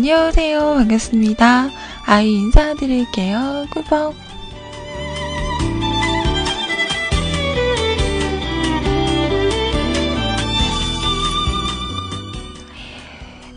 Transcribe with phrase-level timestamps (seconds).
[0.00, 0.76] 안녕하세요.
[0.76, 1.68] 반갑습니다.
[2.06, 3.66] 아이 인사드릴게요.
[3.70, 4.14] 꾸벅.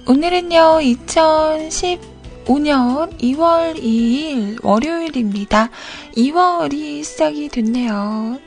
[0.05, 5.69] 오늘은요, 2015년 2월 2일 월요일입니다.
[6.17, 8.41] 2월이 시작이 됐네요.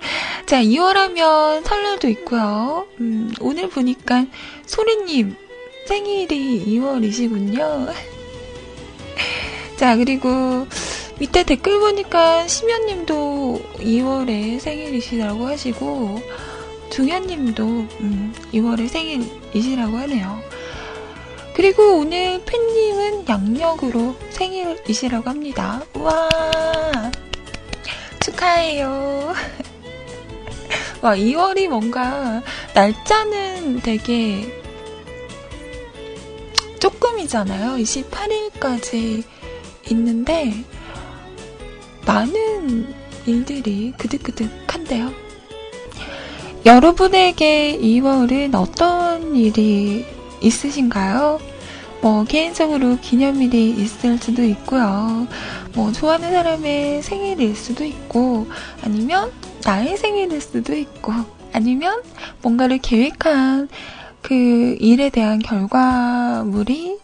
[0.45, 2.87] 자, 2월 하면 설날도 있고요.
[3.01, 4.27] 음, 오늘 보니까
[4.67, 5.46] 소리님
[5.87, 7.93] 생일이 2월이시군요.
[9.77, 10.67] 자, 그리고
[11.19, 16.21] 밑에 댓글 보니까 심연님도 2월에 생일이시라고 하시고,
[16.91, 20.41] 중현님도 음, 2월에 생일이시라고 하네요.
[21.55, 25.83] 그리고 오늘 팬님은 양력으로 생일이시라고 합니다.
[25.95, 26.29] 우와!
[28.21, 29.35] 축하해요.
[31.01, 32.43] 와, 2월이 뭔가,
[32.75, 34.66] 날짜는 되게
[36.79, 37.77] 조금이잖아요.
[37.83, 39.23] 28일까지
[39.91, 40.65] 있는데,
[42.07, 42.95] 많은
[43.27, 45.13] 일들이 그득그득한데요.
[46.65, 50.05] 여러분에게 2월은 어떤 일이
[50.41, 51.41] 있으신가요?
[52.01, 55.27] 뭐, 개인적으로 기념일이 있을 수도 있고요.
[55.75, 58.47] 뭐, 좋아하는 사람의 생일일 수도 있고,
[58.83, 59.33] 아니면
[59.65, 61.13] 나의 생일일 수도 있고,
[61.53, 62.03] 아니면
[62.43, 63.69] 뭔가를 계획한
[64.27, 66.99] 그 일에 대한 결과물이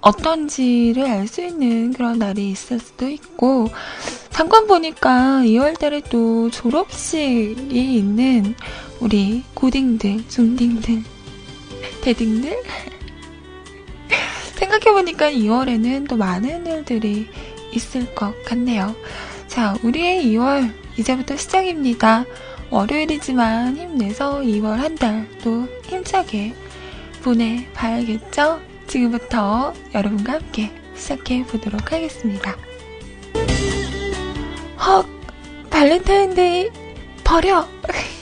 [0.00, 3.68] 어떤지를 알 수 있는 그런 날이 있을 수도 있고,
[4.30, 8.56] 잠깐 보니까 2월 달에 또 졸업식이 있는
[8.98, 11.04] 우리 고딩들, 중딩들,
[12.02, 12.64] 대딩들?
[14.58, 17.28] 생각해보니까 2월에는 또 많은 일들이
[17.70, 18.96] 있을 것 같네요.
[19.46, 22.24] 자, 우리의 2월, 이제부터 시작입니다.
[22.70, 26.54] 월요일이지만 힘내서 2월 한 달도 힘차게
[27.22, 28.60] 보내봐야겠죠?
[28.86, 32.56] 지금부터 여러분과 함께 시작해 보도록 하겠습니다.
[34.78, 35.06] 헉!
[35.70, 36.70] 발렌타인데이
[37.24, 37.68] 버려!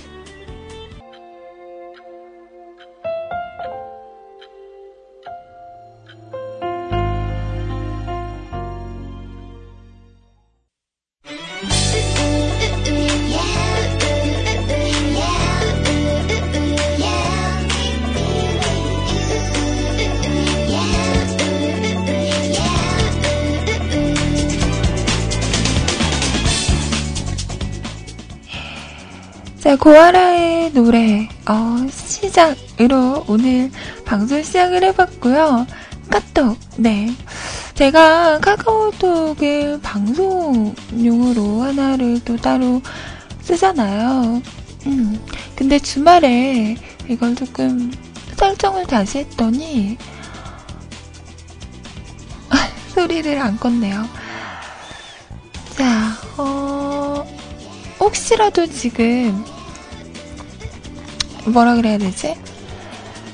[29.84, 33.70] 고아라의 노래, 어, 시작으로 오늘
[34.06, 35.66] 방송 시작을 해봤고요.
[36.08, 37.14] 카톡, 네.
[37.74, 42.80] 제가 카카오톡을 방송용으로 하나를 또 따로
[43.42, 44.40] 쓰잖아요.
[44.86, 45.22] 음,
[45.54, 47.92] 근데 주말에 이걸 조금
[48.36, 49.98] 설정을 다시 했더니,
[52.94, 54.08] 소리를 안 껐네요.
[55.76, 57.26] 자, 어,
[58.00, 59.44] 혹시라도 지금
[61.46, 62.34] 뭐라 그래야 되지?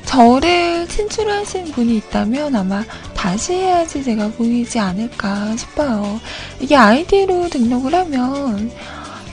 [0.04, 2.84] 저를 친출하신 분이 있다면 아마
[3.15, 6.21] 다시 해야지 제가 보이지 않을까 싶어요.
[6.59, 8.72] 이게 아이디로 등록을 하면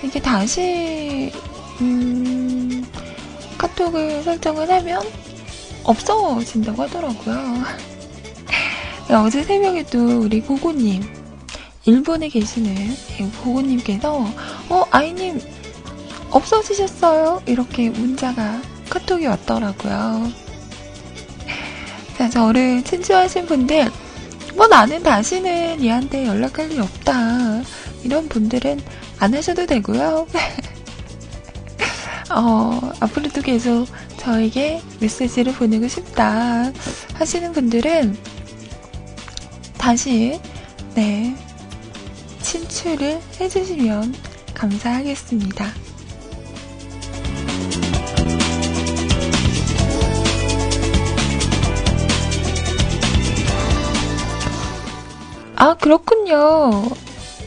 [0.03, 1.31] 이게 다시
[1.81, 2.85] 음,
[3.57, 5.01] 카톡을 설정을 하면
[5.83, 7.63] 없어진다고 하더라고요.
[9.09, 11.01] 어제 새벽에도 우리 고고님
[11.85, 12.75] 일본에 계시는
[13.41, 14.25] 고고님께서
[14.69, 15.39] 어 아이님
[16.37, 17.41] 없어지셨어요?
[17.45, 20.31] 이렇게 문자가 카톡이 왔더라고요.
[22.17, 23.91] 자, 저를 친추하신 분들,
[24.55, 27.61] 뭐 나는 다시는 얘한테 연락할 일 없다.
[28.03, 28.81] 이런 분들은
[29.19, 30.27] 안 하셔도 되고요.
[32.31, 33.87] 어, 앞으로도 계속
[34.17, 36.71] 저에게 메시지를 보내고 싶다
[37.13, 38.17] 하시는 분들은
[39.77, 40.39] 다시,
[40.95, 41.35] 네,
[42.41, 44.13] 친추를 해주시면
[44.53, 45.86] 감사하겠습니다.
[55.59, 56.83] 아, 그렇군요.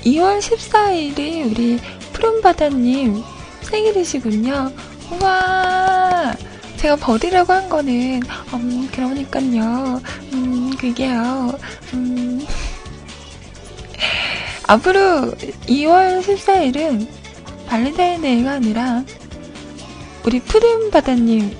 [0.04, 1.78] 2월 14일이 우리
[2.12, 3.22] 푸른바다님
[3.62, 4.72] 생일이시군요.
[5.12, 6.34] 우와!
[6.76, 8.20] 제가 버디라고 한 거는,
[8.54, 10.00] 음, 그러니까요.
[10.32, 11.52] 음, 그게요.
[11.94, 12.44] 음.
[14.66, 15.30] 앞으로
[15.68, 17.06] 2월 14일은
[17.68, 19.04] 발렌타인데이가 아니라
[20.26, 21.56] 우리 푸른바다님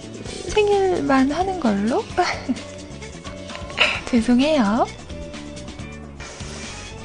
[0.48, 2.02] 생일만 하는 걸로?
[4.10, 4.84] 죄송해요.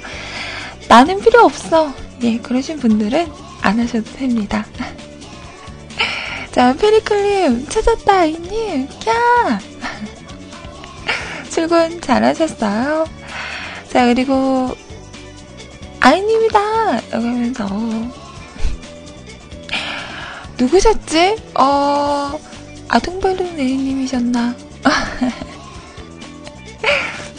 [0.92, 1.94] 나는 필요 없어.
[2.22, 4.66] 예, 그러신 분들은 안 하셔도 됩니다.
[6.52, 8.90] 자, 페리클님, 찾았다, 아이님.
[9.08, 9.60] 야!
[11.50, 13.08] 출근 잘하셨어요?
[13.88, 14.76] 자, 그리고,
[16.02, 16.60] 아이님이다!
[16.60, 17.70] 라고 하면서,
[20.60, 21.38] 누구셨지?
[21.56, 22.38] 어,
[22.90, 24.56] 아동발룬 네이님이셨나?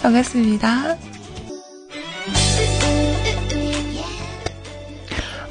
[0.01, 1.12] 반갑습니다.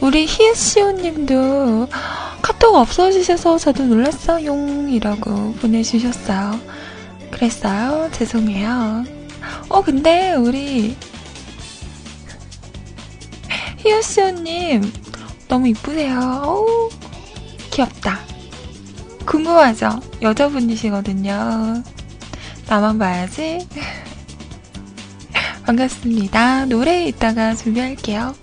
[0.01, 1.87] 우리 히에시오님도
[2.41, 4.87] 카톡 없어지셔서 저도 놀랐어요.
[4.89, 6.59] 이라고 보내주셨어요.
[7.29, 8.09] 그랬어요?
[8.11, 9.05] 죄송해요.
[9.69, 10.97] 어, 근데 우리
[13.77, 14.91] 히에시오님
[15.47, 16.19] 너무 이쁘세요.
[16.45, 16.89] 어우,
[17.69, 18.19] 귀엽다.
[19.27, 19.99] 궁금하죠?
[20.23, 21.83] 여자분이시거든요.
[22.67, 23.67] 나만 봐야지.
[25.63, 26.65] 반갑습니다.
[26.65, 28.33] 노래 이따가 준비할게요.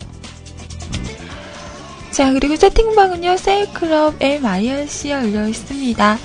[2.18, 6.18] 자, 그리고 채팅방은요, 세이클럽 MIRC 열려 있습니다.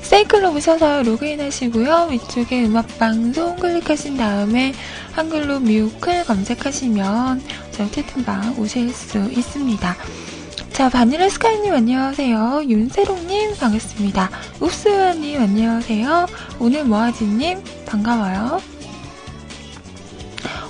[0.00, 2.08] 세이클럽 오셔서 로그인 하시고요.
[2.10, 4.74] 위쪽에 음악방송 클릭하신 다음에
[5.12, 7.40] 한글로 뮤클 검색하시면
[7.70, 9.96] 저 채팅방 오실 수 있습니다.
[10.72, 12.64] 자, 바닐라 스카이님 안녕하세요.
[12.66, 14.28] 윤세롱님 반갑습니다.
[14.60, 16.26] 읍스와님 안녕하세요.
[16.58, 18.60] 오늘 뭐하지님 반가워요.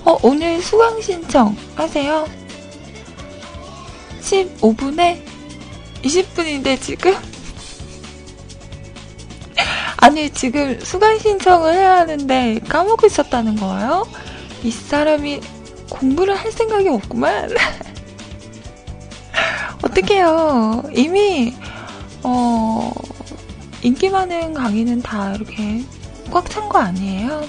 [0.05, 2.42] 어, 오늘 수강 신청 하세요.
[4.23, 5.21] 15분에
[6.03, 7.15] 20분인데 지금
[9.99, 14.07] 아니 지금 수강 신청을 해야 하는데 까먹고 있었다는 거예요?
[14.65, 15.41] 이 사람이
[15.91, 17.51] 공부를 할 생각이 없구만.
[19.83, 20.83] 어떡해요.
[20.95, 21.55] 이미
[22.25, 22.91] 어
[23.83, 25.83] 인기 많은 강의는 다 이렇게
[26.33, 27.47] 꽉 찬 거 아니에요?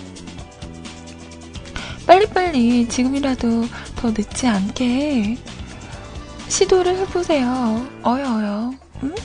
[2.06, 3.66] 빨리빨리 지금이라도
[3.96, 5.38] 더 늦지 않게
[6.48, 7.88] 시도를 해보세요.
[8.04, 8.74] 어여어여.
[9.04, 9.16] 응?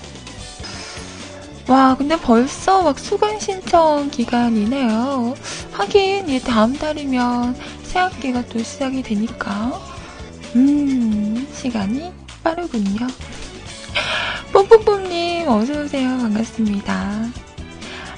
[1.68, 5.34] 와, 근데 벌써 막 수강 신청 기간이네요.
[5.72, 9.78] 하긴, 이 다음 달이면 새학기가 또 시작이 되니까.
[10.56, 12.10] 음, 시간이
[12.42, 13.06] 빠르군요.
[14.52, 16.08] 뽐뽐뽐님, 어서오세요.
[16.18, 17.28] 반갑습니다.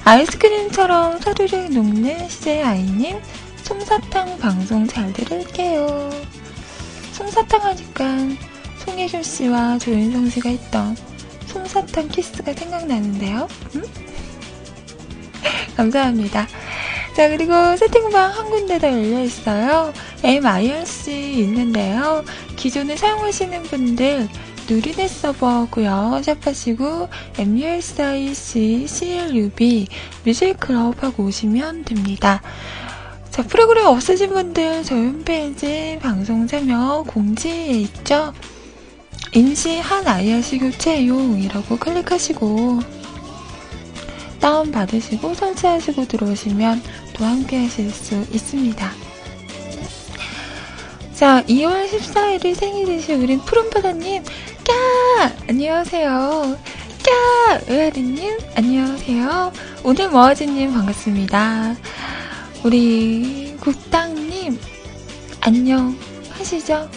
[0.05, 3.19] 아이스크림처럼 사르르 녹는 시제 아이님,
[3.63, 6.09] 솜사탕 방송 잘 들을게요.
[7.11, 8.05] 솜사탕 하니까
[8.85, 10.95] 송혜교 씨와 조윤성 씨가 했던
[11.47, 13.47] 솜사탕 키스가 생각나는데요.
[13.75, 13.83] 음?
[15.77, 16.47] 감사합니다.
[17.15, 19.93] 자, 그리고 세팅방 한 군데 더 열려 있어요.
[20.23, 22.23] MIRC 있는데요.
[22.55, 24.27] 기존에 사용하시는 분들
[24.69, 26.21] 누리넷 서버고요.
[26.23, 29.87] 샵하시고 MUSIC CLUB
[30.23, 32.41] 뮤직클럽 하고 오시면 됩니다.
[33.29, 38.33] 자, 프로그램 없으신 분들 저희 홈페이지 방송 참여 공지에 있죠.
[39.33, 42.79] 임시 한 IRC 교체용이라고 클릭하시고
[44.41, 46.81] 다운받으시고 설치하시고 들어오시면
[47.13, 48.91] 또 함께 하실 수 있습니다.
[51.13, 55.31] 자, 2월 14일이 생일이신 우린 푸른바다님, 까!
[55.47, 56.57] 안녕하세요.
[57.05, 57.61] 까!
[57.67, 59.53] 의아리님, 안녕하세요.
[59.83, 61.75] 오늘 머아지님 반갑습니다.
[62.63, 64.59] 우리 국당님,
[65.41, 65.95] 안녕
[66.31, 66.89] 하시죠?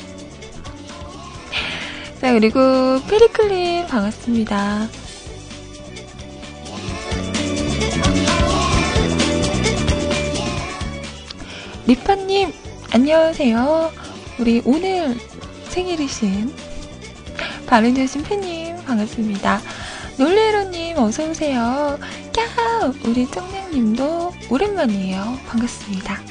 [2.24, 2.58] 자, 그리고
[3.06, 4.88] 페리클님 반갑습니다.
[11.86, 12.50] 리파님,
[12.92, 13.92] 안녕하세요.
[14.38, 15.14] 우리 오늘
[15.68, 16.50] 생일이신
[17.66, 19.60] 바른여신 팬님, 반갑습니다.
[20.16, 21.98] 놀래로님, 어서오세요.
[22.32, 22.92] 까!
[23.04, 25.40] 우리 쫑냥님도 오랜만이에요.
[25.46, 26.22] 반갑습니다.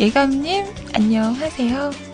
[0.00, 2.05] 예감님, 안녕하세요.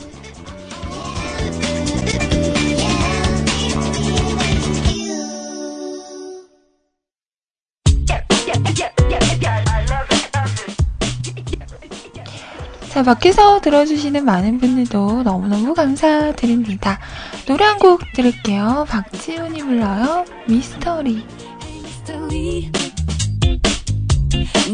[12.92, 16.98] 자, 밖에서 들어주시는 많은 분들도 너무너무 감사드립니다.
[17.46, 18.84] 노래 한 곡 들을게요.
[18.88, 20.24] 박지훈이 불러요.
[20.46, 21.24] 미스터리.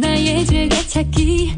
[0.00, 1.56] 나의 죄가 찾기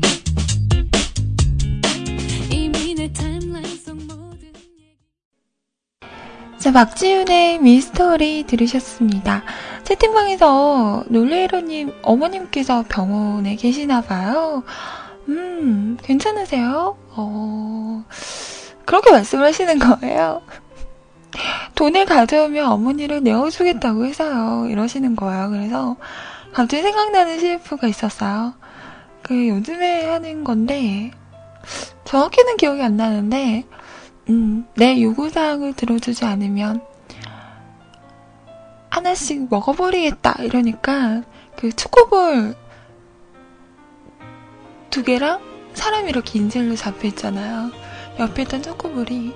[6.59, 9.43] 자, 박지윤의 미스터리 들으셨습니다.
[9.85, 14.63] 채팅방에서 놀래로님 어머님께서 병원에 계시나봐요.
[15.29, 16.97] 음, 괜찮으세요?
[17.11, 18.05] 어,
[18.85, 20.43] 그렇게 말씀을 하시는 거예요.
[21.75, 24.67] 돈을 가져오면 어머니를 내어주겠다고 해서요.
[24.69, 25.51] 이러시는 거예요.
[25.51, 25.97] 그래서
[26.53, 28.55] 갑자기 생각나는 CF가 있었어요.
[29.23, 31.13] 그 요즘에 하는 건데,
[32.05, 33.65] 정확히는 기억이 안 나는데,
[34.29, 36.83] 음, 내 요구사항을 들어주지 않으면
[38.91, 41.23] 하나씩 먹어버리겠다 이러니까
[41.57, 42.55] 그 초코볼
[44.91, 45.41] 두 개랑
[45.75, 47.71] 사람이 이렇게 인젤로 잡혀 있잖아요.
[48.19, 49.35] 옆에 있던 초코볼이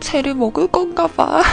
[0.00, 1.42] 쟤를 먹을 건가 봐.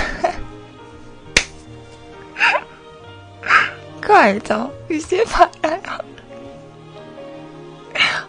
[4.02, 4.74] 그거 알죠?
[4.90, 5.26] 유실
[5.62, 5.82] 알아요.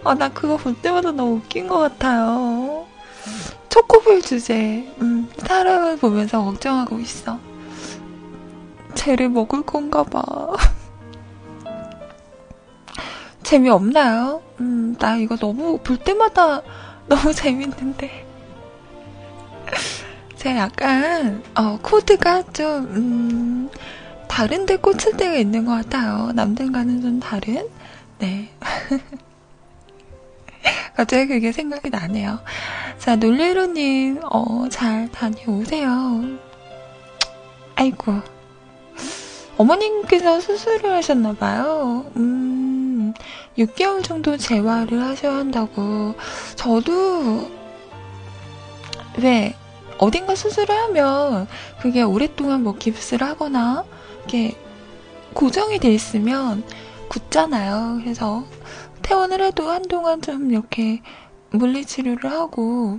[0.04, 2.86] 아, 나 그거 볼 때마다 너무 웃긴 것 같아요.
[3.68, 7.38] 초코볼 주제, 음, 사람을 보면서 걱정하고 있어.
[8.94, 10.22] 쟤를 먹을 건가 봐.
[13.46, 14.42] 재미없나요?
[14.58, 16.62] 음, 나 이거 너무, 볼 때마다
[17.06, 18.26] 너무 재밌는데.
[20.34, 23.70] 제가 약간, 어, 코드가 좀, 음,
[24.26, 26.32] 다른데 꽂힐 때가 있는 것 같아요.
[26.34, 27.68] 남들과는 좀 다른?
[28.18, 28.50] 네.
[30.96, 32.40] 갑자기 그게 생각이 나네요.
[32.98, 36.24] 자, 놀래로님, 어, 잘 다녀오세요.
[37.76, 38.35] 아이고.
[39.56, 42.12] 어머님께서 수술을 하셨나봐요.
[42.16, 43.14] 음,
[43.56, 46.14] 6개월 정도 재활을 하셔야 한다고.
[46.56, 47.50] 저도,
[49.18, 49.54] 왜,
[49.98, 51.48] 어딘가 수술을 하면
[51.80, 53.84] 그게 오랫동안 뭐 깁스를 하거나,
[54.18, 54.56] 이렇게
[55.32, 56.62] 고정이 돼 있으면
[57.08, 58.00] 굳잖아요.
[58.02, 58.44] 그래서
[59.02, 61.00] 퇴원을 해도 한동안 좀 이렇게
[61.50, 62.98] 물리치료를 하고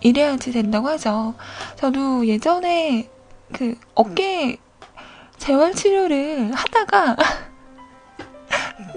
[0.00, 1.34] 이래야지 된다고 하죠.
[1.76, 3.08] 저도 예전에
[3.52, 4.56] 그 어깨
[5.42, 7.16] 재활치료를 하다가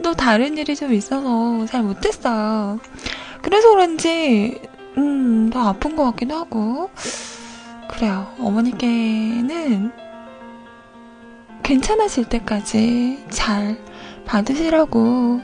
[0.03, 2.79] 또 다른 일이 좀 있어서 잘 못했어요.
[3.41, 4.61] 그래서 그런지,
[4.97, 6.91] 음, 더 아픈 것 같기도 하고.
[7.89, 8.31] 그래요.
[8.39, 9.91] 어머니께는
[11.63, 13.79] 괜찮아질 때까지 잘
[14.25, 15.41] 받으시라고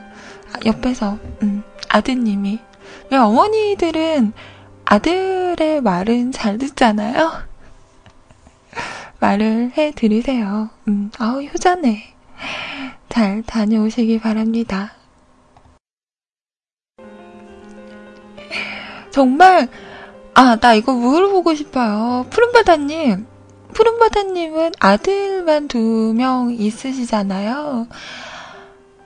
[0.66, 2.60] 옆에서 음, 아드님이
[3.10, 4.34] 왜 어머니들은
[4.86, 7.51] 아들의 말은 잘 듣잖아요.
[9.32, 10.70] 말을 해 드리세요.
[10.88, 12.14] 음, 아우 효자네.
[13.08, 14.94] 잘 다녀오시기 바랍니다.
[19.12, 19.68] 정말
[20.34, 22.26] 아, 나 이거 물어보고 싶어요.
[22.30, 23.28] 푸른바다님.
[23.74, 27.88] 푸른바다님은 아들만 두 명 있으시잖아요.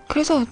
[0.07, 0.45] 그래서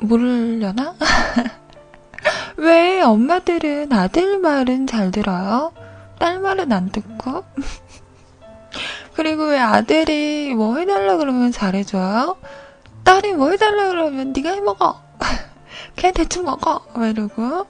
[0.00, 0.94] 모르려나?
[2.56, 5.72] 왜 엄마들은 아들 말은 잘 들어요?
[6.18, 7.44] 딸 말은 안 듣고?
[9.18, 12.36] 그리고 왜 아들이 뭐 해달라 그러면 잘해줘요?
[13.02, 15.02] 딸이 뭐 해달라 그러면 네가 해먹어.
[15.98, 16.86] 그냥 대충 먹어.
[16.94, 17.66] 왜 이러고?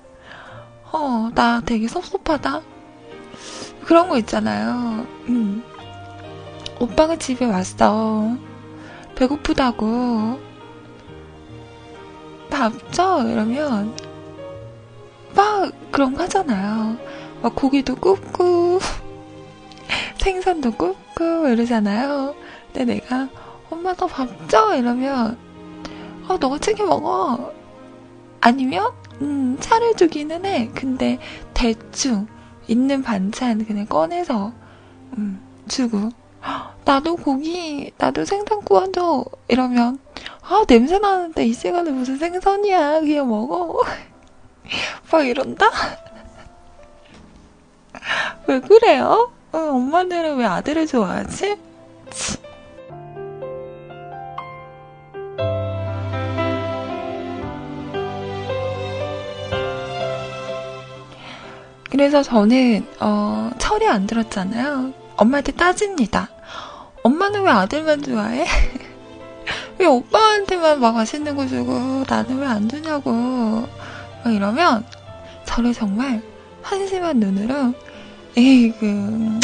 [0.92, 2.60] 어, 나 되게 섭섭하다.
[3.86, 5.06] 그런 거 있잖아요.
[5.30, 5.64] 음.
[6.80, 8.36] 오빠가 집에 왔어.
[9.14, 10.38] 배고프다고.
[12.50, 13.24] 밥 줘!
[13.26, 13.96] 이러면
[15.34, 16.98] 막 그런 거 하잖아요.
[17.40, 18.80] 막 고기도 굽고
[20.18, 22.34] 생선도 굽고 이러잖아요.
[22.72, 23.28] 근데 내가
[23.70, 24.74] 엄마 너 밥 줘!
[24.76, 25.38] 이러면
[26.28, 27.52] 아 너가 챙겨 먹어.
[28.40, 30.68] 아니면 음 차를 주기는 해.
[30.74, 31.18] 근데
[31.54, 32.26] 대충
[32.68, 34.52] 있는 반찬 그냥 꺼내서
[35.16, 36.10] 음 주고
[36.84, 39.24] 나도 고기, 나도 생선 구워줘.
[39.48, 39.98] 이러면,
[40.42, 43.00] 아, 냄새 나는데 이 시간에 무슨 생선이야.
[43.00, 43.82] 그냥 먹어.
[45.12, 45.66] 막 이런다?
[48.46, 49.32] 왜 그래요?
[49.52, 51.56] 어, 엄마들은 왜 아들을 좋아하지?
[61.90, 64.92] 그래서 저는, 어, 철이 안 들었잖아요.
[65.16, 66.28] 엄마한테 따집니다.
[67.02, 68.44] 엄마는 왜 아들만 좋아해?
[69.78, 74.84] 왜 오빠한테만 막 맛있는 거 주고 나는 왜 안 주냐고 막 이러면
[75.44, 76.20] 저를 정말
[76.62, 77.72] 한심한 눈으로
[78.36, 79.40] 에이그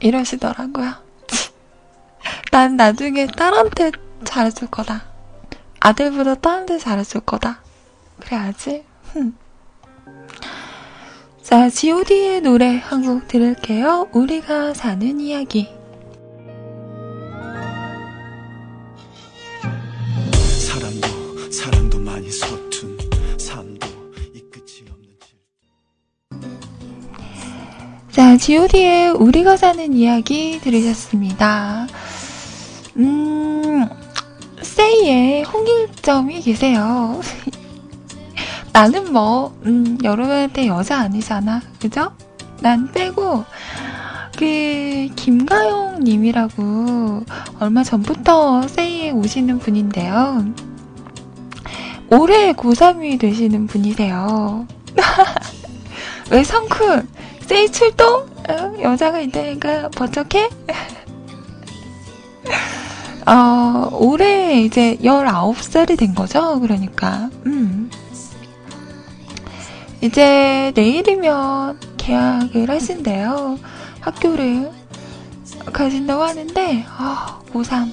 [0.00, 0.94] 이러시더라고요.
[2.52, 3.92] 난 나중에 딸한테
[4.24, 5.04] 잘해줄 거다.
[5.80, 7.60] 아들보다 딸한테 잘해줄 거다.
[8.20, 8.84] 그래야지.
[11.42, 14.08] 자, god의 노래 한 곡 들을게요.
[14.12, 15.68] 우리가 사는 이야기.
[20.66, 22.65] 사람도 사랑도 많이 서
[28.16, 31.86] 자, god의 우리가 사는 이야기 들으셨습니다.
[32.96, 33.86] 음,
[34.62, 37.20] 세이에 홍일점이 계세요.
[38.72, 41.60] 나는 뭐, 음, 여러분한테 여자 아니잖아.
[41.78, 42.10] 그죠?
[42.62, 43.44] 난 빼고,
[44.38, 47.22] 그, 김가영 님이라고
[47.60, 50.54] 얼마 전부터 세이에 오시는 분인데요.
[52.10, 54.66] 올해 고3이 되시는 분이세요.
[56.30, 57.06] 왜 성쿨?
[57.46, 58.26] 세이 출동?
[58.48, 60.48] 어, 여자가 있다니까 버쩍해?
[63.26, 66.60] 어, 올해 이제 19살이 된 거죠?
[66.60, 67.90] 그러니까, 음.
[70.00, 73.58] 이제 내일이면 계약을 하신대요.
[74.00, 74.70] 학교를
[75.72, 77.90] 가신다고 하는데, 아, 고3.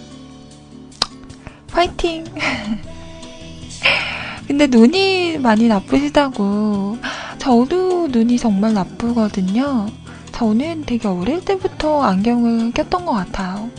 [1.71, 2.25] 파이팅!
[4.47, 6.97] 근데 눈이 많이 나쁘시다고.
[7.43, 9.87] 저도 눈이 정말 나쁘거든요.
[10.31, 13.69] 저는 되게 어릴 때부터 안경을 꼈던 것 같아요.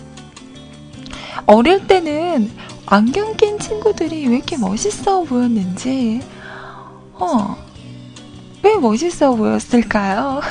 [1.47, 2.50] 어릴 때는
[2.85, 6.21] 안경 낀 친구들이 왜 이렇게 멋있어 보였는지,
[7.14, 7.56] 어,
[8.62, 10.42] 왜 멋있어 보였을까요?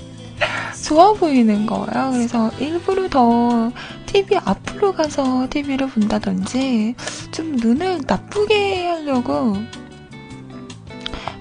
[0.82, 2.12] 좋아 보이는 거예요.
[2.12, 3.70] 그래서 일부러 더
[4.06, 6.94] TV 앞으로 가서 TV를 본다든지
[7.30, 9.58] 좀 눈을 나쁘게 하려고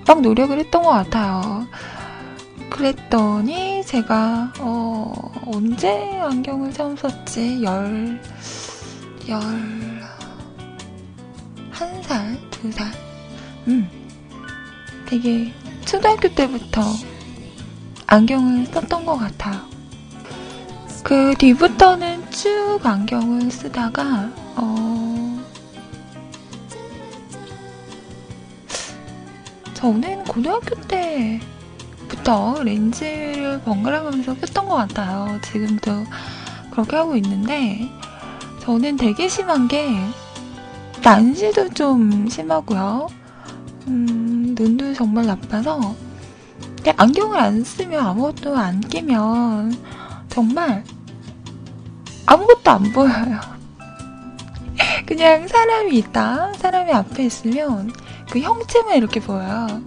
[0.08, 1.68] 막 노력을 했던 것 같아요.
[2.70, 5.14] 그랬더니 제가 어,
[5.48, 7.64] 언제 안경을 처음 썼지?
[7.64, 8.20] 열,
[9.30, 9.42] 열,
[11.72, 12.88] 한 살, 두 살?
[13.68, 13.90] 음,
[15.06, 15.52] 되게
[15.86, 16.82] 초등학교 때부터
[18.08, 19.62] 안경을 썼던 것 같아요.
[21.04, 25.35] 그 뒤부터는 쭉 안경을 쓰다가, 어,
[29.76, 30.76] 저는 고등학교
[32.08, 35.40] 때부터 렌즈를 번갈아 가면서 꼈던 것 같아요.
[35.44, 36.06] 지금도
[36.72, 37.88] 그렇게 하고 있는데,
[38.62, 39.96] 저는 되게 심한 게,
[41.04, 43.08] 난시도 좀 심하고요.
[43.88, 45.96] 음, 눈도 정말 나빠서
[46.98, 49.78] 안경을 안 쓰면 아무것도 안 끼면
[50.30, 50.84] 정말
[52.26, 53.40] 아무것도 안 보여요.
[55.06, 56.54] 그냥 사람이 있다.
[56.54, 57.92] 사람이 앞에 있으면
[58.30, 59.82] 그 형체만 이렇게 보여요.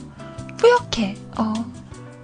[0.59, 1.16] 뿌옇게.
[1.38, 1.53] 어.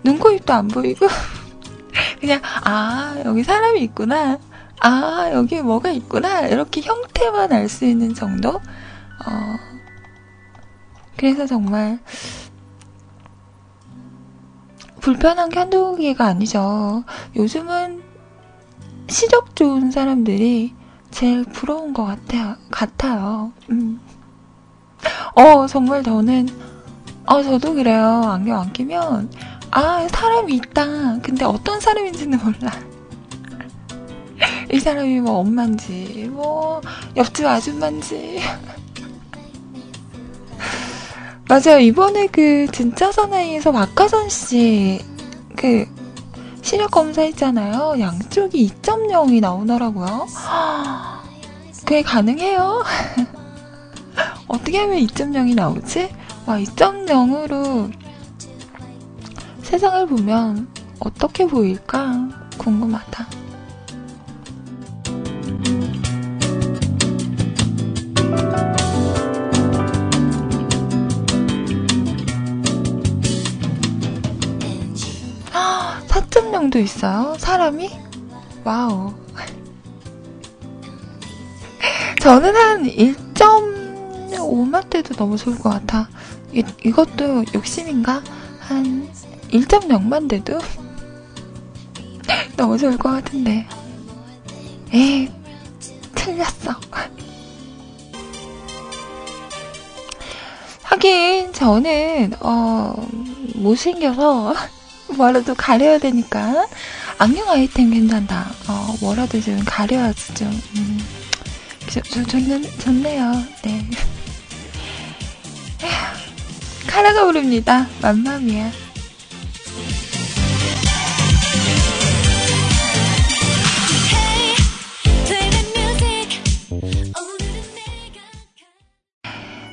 [0.02, 1.06] 눈, 코, 입도 안 보이고.
[2.20, 4.38] 그냥, 아, 여기 사람이 있구나.
[4.80, 6.42] 아, 여기 뭐가 있구나.
[6.42, 8.50] 이렇게 형태만 알 수 있는 정도?
[8.50, 9.56] 어,
[11.16, 11.98] 그래서 정말
[15.00, 17.04] 불편한 게 한두 개가 아니죠.
[17.36, 18.02] 요즘은
[19.08, 20.74] 시력 좋은 사람들이
[21.10, 22.56] 제일 부러운 것 같아요.
[22.70, 23.52] 같아요.
[23.70, 24.00] 음.
[25.34, 26.48] 어, 정말 저는,
[27.26, 28.22] 어, 저도 그래요.
[28.24, 29.30] 안경 안 끼면,
[29.70, 31.18] 아, 사람이 있다.
[31.22, 32.72] 근데 어떤 사람인지는 몰라.
[34.72, 36.80] 이 사람이 뭐 엄마인지, 뭐,
[37.16, 38.40] 옆집 아줌마인지.
[41.48, 41.78] 맞아요.
[41.80, 45.14] 이번에 그 진짜 사나이에서 박하선 씨
[45.56, 45.86] 그
[46.62, 47.96] 시력 검사했잖아요.
[47.98, 50.26] 양쪽이 2.0이 나오더라고요.
[51.84, 52.82] 그게 가능해요?
[54.48, 56.10] 어떻게 하면 2.0이 나오지?
[56.46, 57.92] 와, 2.0으로
[59.62, 60.68] 세상을 보면
[61.00, 63.44] 어떻게 보일까 궁금하다.
[76.74, 77.36] 정도 있어요?
[77.38, 77.90] 사람이?
[78.64, 79.14] 와우.
[82.20, 82.84] 저는 한
[84.34, 86.08] 1.5만 대도 너무 좋을 것 같아.
[86.52, 88.22] 이, 이것도 욕심인가?
[88.60, 89.08] 한
[89.50, 90.58] 1.0만 대도
[92.56, 93.66] 너무 좋을 것 같은데.
[94.92, 95.30] 에이,
[96.14, 96.80] 틀렸어.
[100.82, 102.94] 하긴, 저는, 어,
[103.54, 104.54] 못생겨서,
[105.16, 106.66] 뭐라도 가려야 되니까
[107.18, 108.50] 안경 아이템 괜찮다.
[108.68, 110.48] 어, 뭐라도 좀 가려야지 좀.
[110.76, 110.98] 음.
[111.88, 113.32] 저, 저, 좋는, 좋네요.
[113.62, 113.86] 네.
[116.94, 117.88] 카라가 부릅니다.
[118.00, 118.70] 맘마미야.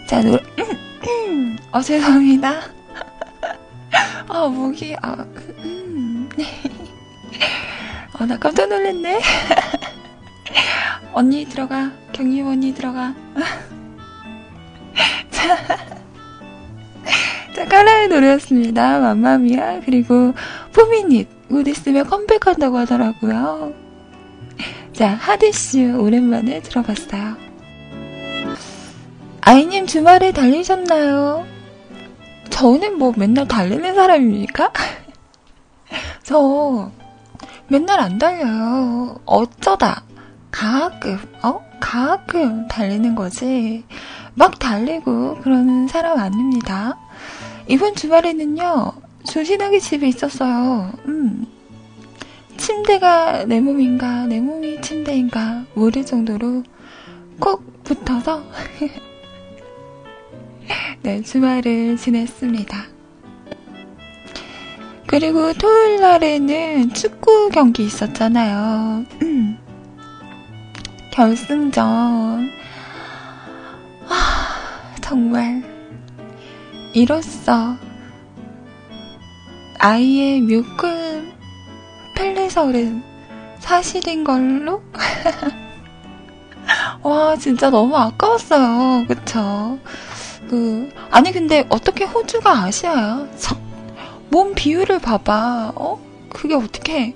[0.08, 0.44] 자, 노래,
[1.72, 2.60] 어, 죄송합니다.
[4.28, 5.14] 아, 목이, 아,
[5.60, 6.46] 음, 네.
[8.20, 9.22] 어, 나 깜짝 놀랐네.
[11.14, 11.92] 언니 들어가.
[12.14, 13.14] 경림 언니 들어가.
[15.30, 15.81] 자,
[17.82, 19.00] 자, 까라의 노래였습니다.
[19.00, 19.82] 맘마미야.
[19.86, 20.34] 그리고,
[20.72, 21.28] 포미닛.
[21.50, 23.74] 곧 있으면 컴백한다고 하더라고요.
[24.94, 25.98] 자, 하드슈.
[26.00, 27.38] 오랜만에 들어봤어요.
[29.42, 31.48] 아이님 주말에 달리셨나요?
[32.52, 34.72] 저는 뭐 맨날 달리는 사람입니까?
[36.22, 36.92] 저
[37.68, 39.20] 맨날 안 달려요.
[39.26, 40.04] 어쩌다
[40.52, 41.60] 가끔, 어?
[41.80, 43.84] 가끔 달리는 거지.
[44.36, 46.96] 막 달리고 그러는 사람 아닙니다.
[47.68, 48.94] 이번 주말에는요,
[49.26, 50.92] 조신하게 집에 있었어요.
[51.06, 51.46] 음.
[52.58, 56.64] 침대가 내 몸인가, 내 몸이 침대인가 모를 정도로
[57.40, 58.44] 꼭 붙어서
[61.02, 62.86] 네, 주말을 지냈습니다.
[65.08, 69.06] 그리고 토요일 날에는 축구 경기 있었잖아요.
[69.24, 69.58] 음.
[71.12, 72.50] 결승전.
[74.08, 75.71] 아, 정말.
[76.94, 77.78] 이로써
[79.80, 81.32] 아이의 뮤클
[82.16, 83.04] 펠레설은
[83.60, 84.82] 사실인 걸로?
[87.04, 89.06] 와, 진짜 너무 아까웠어요.
[89.08, 89.80] 그쵸?
[90.50, 93.28] 그, 아니, 근데 어떻게 호주가 아시아야?
[94.30, 95.74] 몸 비율을 봐봐.
[95.76, 96.00] 어?
[96.30, 97.16] 그게 어떻게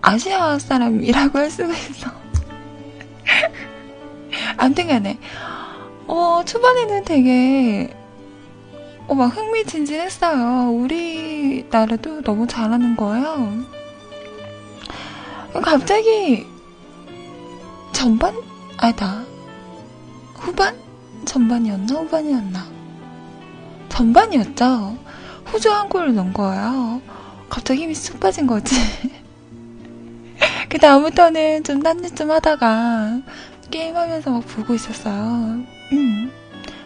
[0.00, 2.10] 아시아 사람이라고 할 수가 있어.
[4.56, 5.18] 아무튼 간에,
[6.06, 7.95] 어, 초반에는 되게,
[9.08, 10.70] 어, 막 흥미진진했어요.
[10.72, 13.64] 우리나라도 너무 잘하는 거예요.
[15.62, 16.46] 갑자기,
[17.92, 18.34] 전반?
[18.76, 19.24] 아니다.
[20.34, 20.76] 후반?
[21.24, 21.94] 전반이었나?
[21.94, 22.66] 후반이었나?
[23.88, 24.98] 전반이었죠?
[25.52, 27.00] 호주 한 골을 넣은 거예요.
[27.48, 28.74] 갑자기 힘이 쑥 빠진 거지.
[30.68, 33.20] 그 다음부터는 좀 딴짓 좀 하다가
[33.70, 35.62] 게임하면서 막 보고 있었어요.
[35.92, 36.32] 음.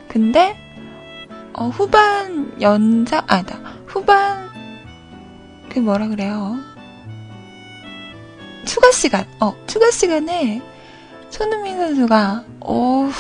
[0.07, 0.57] 근데
[1.61, 4.49] 어, 후반 연장 아니다 후반
[5.69, 6.57] 그 뭐라 그래요
[8.65, 10.63] 추가 시간 어 추가 시간에
[11.29, 13.11] 손흥민 선수가 어우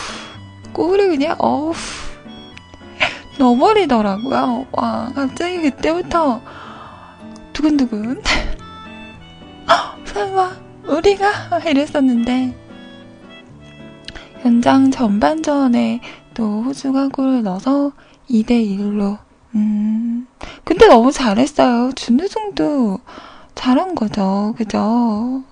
[0.72, 1.74] 골이 그냥 어우
[3.40, 4.66] 넣어버리더라고요.
[4.72, 6.42] 와, 갑자기 그때부터
[7.55, 8.22] 두근두근.
[10.05, 11.59] 설마, 우리가?
[11.66, 12.55] 이랬었는데,
[14.44, 16.03] 연장 전반전에
[16.35, 17.92] 또 호주가 골을 넣어서
[18.31, 19.19] 2대1로,
[19.55, 20.27] 음,
[20.64, 21.93] 근데 너무 잘했어요.
[21.93, 23.01] 준우승도
[23.55, 24.55] 잘한 거죠.
[24.57, 25.43] 그죠?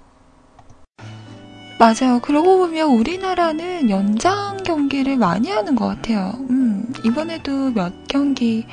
[1.78, 2.20] 맞아요.
[2.22, 6.32] 그러고 보면 우리나라는 연장 경기를 많이 하는 것 같아요.
[6.50, 8.66] 음, 이번에도 몇 경기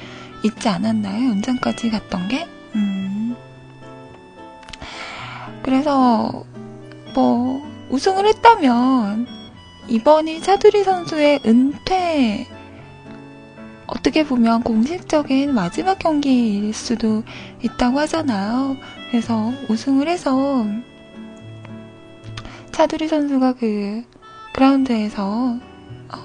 [0.44, 1.30] 있지 않았나요?
[1.30, 2.48] 연장까지 갔던 게?
[2.76, 3.36] 음.
[5.64, 6.44] 그래서,
[7.14, 9.28] 뭐, 우승을 했다면,
[9.88, 12.48] 이번이 차두리 선수의 은퇴,
[13.88, 17.24] 어떻게 보면 공식적인 마지막 경기일 수도
[17.62, 18.78] 있다고 하잖아요.
[19.10, 20.66] 그래서 우승을 해서
[22.72, 24.04] 차두리 선수가 그
[24.54, 25.60] 그라운드에서
[26.10, 26.18] 어,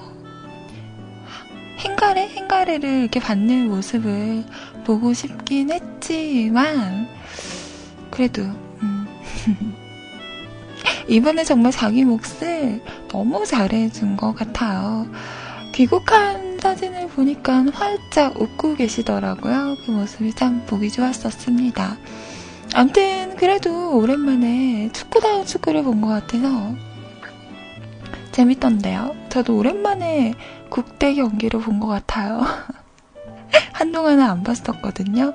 [1.79, 4.44] 행가래 행가래를 이렇게 받는 모습을
[4.85, 7.09] 보고 싶긴 했지만
[8.11, 9.07] 그래도 음.
[11.09, 15.07] 이번에 정말 자기 몫을 너무 잘해준 것 같아요.
[15.73, 19.76] 귀국한 사진을 보니까 활짝 웃고 계시더라고요.
[19.85, 21.96] 그 모습이 참 보기 좋았었습니다.
[22.74, 26.76] 암튼 그래도 오랜만에 축구다운 축구를 본 것 같아서
[28.30, 29.16] 재밌던데요.
[29.30, 30.35] 저도 오랜만에
[30.68, 32.40] 국대 경기를 본 것 같아요.
[33.74, 35.35] 한동안은 안 봤었거든요.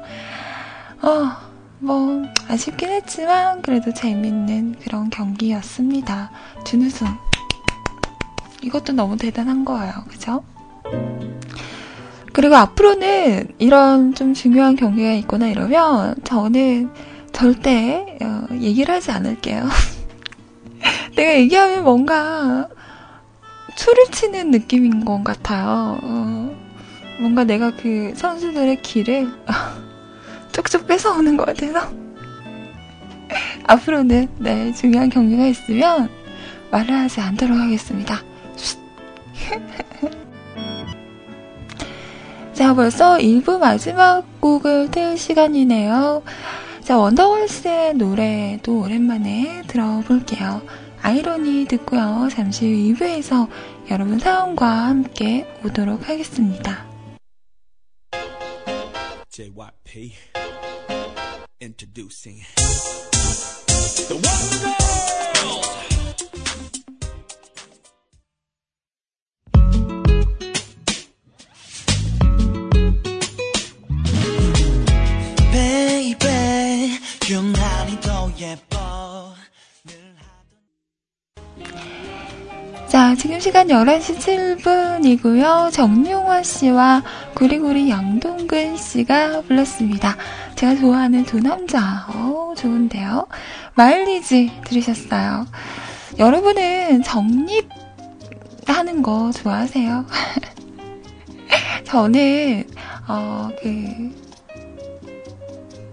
[1.01, 1.31] 어,
[1.79, 6.31] 뭐, 아쉽긴 했지만, 그래도 재밌는 그런 경기였습니다.
[6.65, 7.07] 준우승.
[8.63, 9.91] 이것도 너무 대단한 거예요.
[10.07, 10.41] 그죠?
[12.33, 16.89] 그리고 앞으로는 이런 좀 중요한 경기가 있거나 이러면, 저는
[17.31, 19.67] 절대 어, 얘기를 하지 않을게요.
[21.15, 22.67] 내가 얘기하면 뭔가
[23.75, 25.99] 추를 치는 느낌인 것 같아요.
[26.01, 26.55] 어,
[27.19, 29.29] 뭔가 내가 그 선수들의 길을
[30.51, 31.89] 쪽쪽 뺏어오는 것 같아서
[33.67, 36.09] 앞으로는 네 중요한 경기가 있으면
[36.71, 38.21] 말을 하지 않도록 하겠습니다.
[42.55, 46.23] 자, 벌써 1부 마지막 곡을 틀 시간이네요.
[46.81, 50.61] 자, 원더걸스의 노래도 오랜만에 들어볼게요.
[51.01, 52.29] 아이러니 듣고요.
[52.31, 53.49] 잠시 후 2부에서
[53.91, 56.85] 여러분 사연과 함께 오도록 하겠습니다.
[59.29, 60.13] JYP
[61.61, 62.41] introducing
[64.07, 64.94] the Wonder
[83.45, 85.71] 시간 11시 7분이고요.
[85.71, 87.03] 정용화 씨와
[87.35, 90.17] 구리구리 양동근 씨가 불렀습니다.
[90.55, 92.07] 제가 좋아하는 두 남자.
[92.09, 93.27] 어, 좋은데요.
[93.75, 95.45] 마일리지 들으셨어요.
[96.17, 97.69] 여러분은 정립
[98.65, 100.07] 하는 거 좋아하세요?
[101.85, 102.67] 저는,
[103.07, 104.11] 어, 그,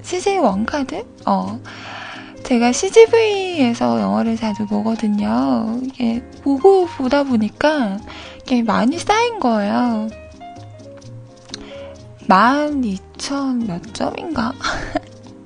[0.00, 1.04] CJ 원카드?
[1.26, 1.60] 어,
[2.52, 5.80] 제가 CGV에서 영화를 자주 보거든요.
[5.84, 7.96] 이게 보고 보다 보니까
[8.42, 10.10] 이게 많이 쌓인 거예요.
[12.28, 14.52] 12,000 몇 점인가?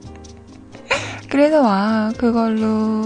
[1.31, 3.05] 그래서 와, 그걸로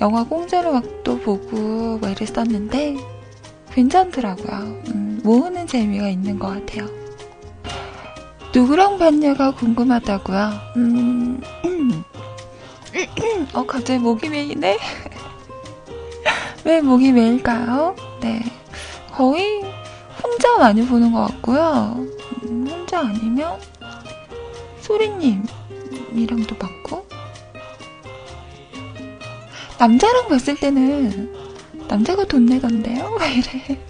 [0.00, 2.96] 영화 공짜로 막 또 보고 뭐 이랬었는데
[3.72, 4.82] 괜찮더라고요.
[4.88, 6.88] 음, 모으는 재미가 있는 것 같아요.
[8.52, 10.50] 누구랑 봤냐가 궁금하다고요?
[10.76, 12.04] 음, 음.
[13.54, 14.78] 어, 갑자기 목이 메이네?
[16.64, 17.96] 왜 목이 메일까요?
[18.20, 18.42] 네.
[19.10, 19.62] 거의
[20.22, 22.06] 혼자 많이 보는 것 같고요.
[22.44, 23.58] 음, 혼자 아니면
[24.80, 27.06] 소리님이랑도 봤고.
[29.78, 31.34] 남자랑 봤을 때는
[31.88, 33.16] 남자가 돈 내던데요?
[33.20, 33.80] 왜 이래?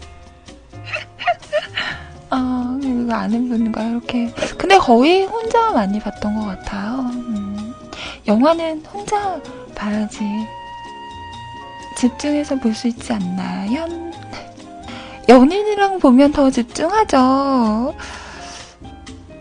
[2.31, 4.33] 아, 이거 아는 분과 이렇게.
[4.57, 7.01] 근데 거의 혼자 많이 봤던 것 같아요.
[7.13, 7.42] 음.
[8.27, 9.41] 영화는 혼자
[9.75, 10.21] 봐야지
[11.97, 13.87] 집중해서 볼 수 있지 않나요?
[15.29, 17.95] 연인이랑 보면 더 집중하죠.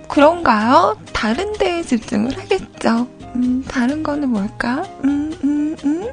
[0.08, 0.98] 그런가요?
[1.14, 3.08] 다른 데에 집중을 하겠죠.
[3.36, 4.84] 음, 다른 거는 뭘까?
[5.04, 6.10] 음, 음, 음.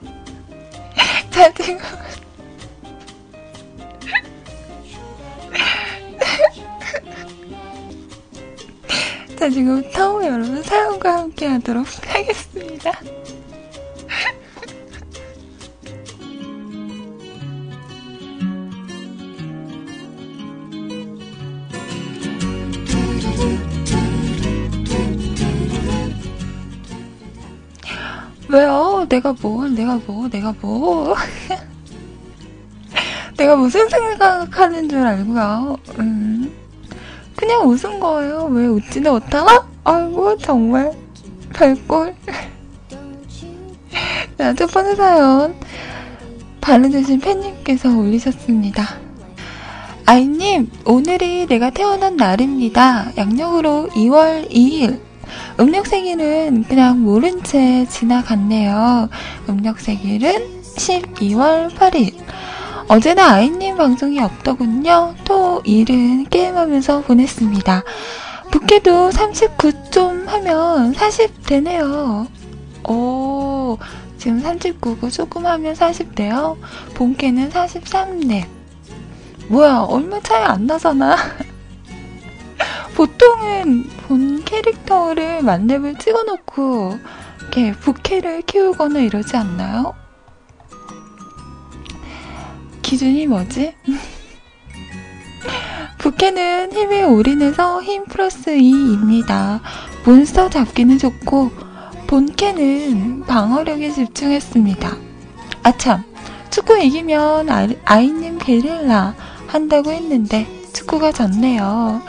[1.30, 1.78] 자, 지금.
[9.46, 12.92] 지금부터 여러분 사연과 함께 하도록 하겠습니다.
[28.48, 29.06] 왜요?
[29.08, 31.14] 내가 뭐, 내가 뭐, 내가 뭐.
[33.36, 35.76] 내가 무슨 생각하는 줄 알고요.
[36.00, 36.37] 음.
[37.48, 38.44] 그냥 웃은 거예요.
[38.50, 39.66] 왜 웃지는 못하나?
[39.82, 40.92] 아이고, 정말.
[41.54, 42.14] 별꼴.
[44.36, 45.54] 자, 첫 번째 사연.
[46.60, 48.86] 바르주신 팬님께서 올리셨습니다.
[50.04, 53.12] 아이님, 오늘이 내가 태어난 날입니다.
[53.16, 55.00] 양력으로 2월 2일.
[55.58, 59.08] 음력 생일은 그냥 모른 채 지나갔네요.
[59.48, 62.12] 음력 생일은 12월 8일.
[62.90, 65.14] 어제는 아이님 방송이 없더군요.
[65.24, 67.84] 토, 일은 게임하면서 보냈습니다.
[68.50, 72.26] 부캐도 39좀 하면 40 되네요.
[72.88, 73.76] 오,
[74.16, 76.56] 지금 39고 조금 하면 40 돼요.
[76.94, 78.46] 본캐는 43렙.
[79.48, 81.14] 뭐야, 얼마 차이 안 나잖아.
[82.96, 86.98] 보통은 본 캐릭터를 만렙을 찍어놓고
[87.40, 90.07] 이렇게 부캐를 키우거나 이러지 않나요?
[92.88, 93.74] 기준이 뭐지?
[95.98, 99.60] 부캐는 힘에 올인해서 힘 플러스 2입니다.
[100.06, 101.50] 몬스터 잡기는 좋고
[102.06, 104.96] 본캐는 방어력에 집중했습니다.
[105.64, 106.02] 아참,
[106.48, 109.14] 축구 이기면 아, 아이님 게릴라
[109.46, 112.00] 한다고 했는데 축구가 졌네요.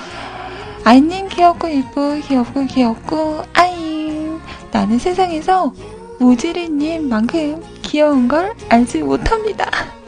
[0.85, 4.29] 아이님 귀엽고 이쁘 귀엽고 귀엽고 아이
[4.71, 5.73] 나는 세상에서
[6.21, 9.98] 모지리님만큼 귀여운 걸 알지 못합니다.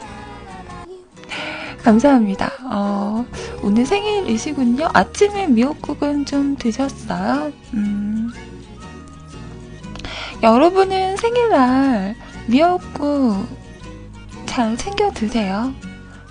[1.82, 2.52] 감사합니다.
[2.70, 3.26] 어,
[3.62, 4.88] 오늘 생일이시군요.
[4.92, 7.52] 아침에 미역국은 좀 드셨어요?
[7.74, 8.30] 음.
[10.42, 12.14] 여러분은 생일날
[12.46, 13.46] 미역국
[14.46, 15.72] 잘 챙겨 드세요.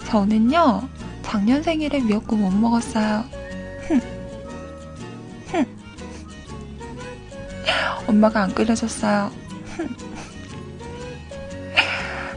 [0.06, 0.88] 저는요,
[1.22, 3.24] 작년 생일에 미역국 못 먹었어요.
[8.08, 9.32] 엄마가 안 끓여줬어요.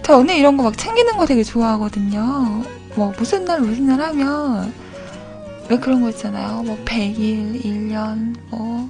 [0.03, 2.63] 저는 이런 거 막 챙기는 거 되게 좋아하거든요.
[2.97, 4.73] 뭐 무슨 날 무슨 날 하면
[5.69, 6.63] 왜 그런 거 있잖아요.
[6.63, 8.89] 뭐 100일, 1년, 뭐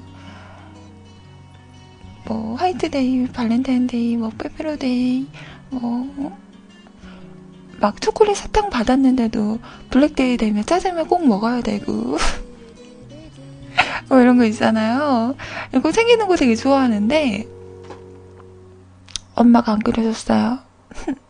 [2.27, 5.27] 뭐 화이트데이, 발렌타인데이, 뭐 빼빼로데이,
[5.71, 6.45] 뭐
[7.85, 9.59] 막 초콜릿 사탕 받았는데도
[9.91, 12.17] 블랙데이 되면 짜장면 꼭 먹어야 되고
[14.09, 15.35] 뭐 이런 거 있잖아요.
[15.75, 17.47] 이거 챙기는 거 되게 좋아하는데
[19.35, 20.61] 엄마가 안 그려줬어요.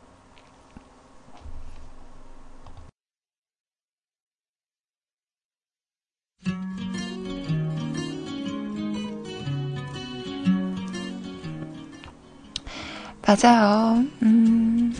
[13.26, 14.04] 맞아요.
[14.22, 14.94] 음.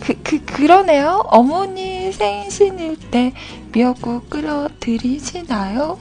[0.00, 1.22] 그, 그, 그러네요.
[1.26, 3.32] 어머니 생신일 때
[3.72, 5.98] 미역국 끓여 드리시나요?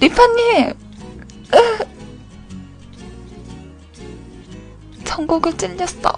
[0.00, 0.74] 리파님!
[5.04, 6.12] 천국을 찔렸어.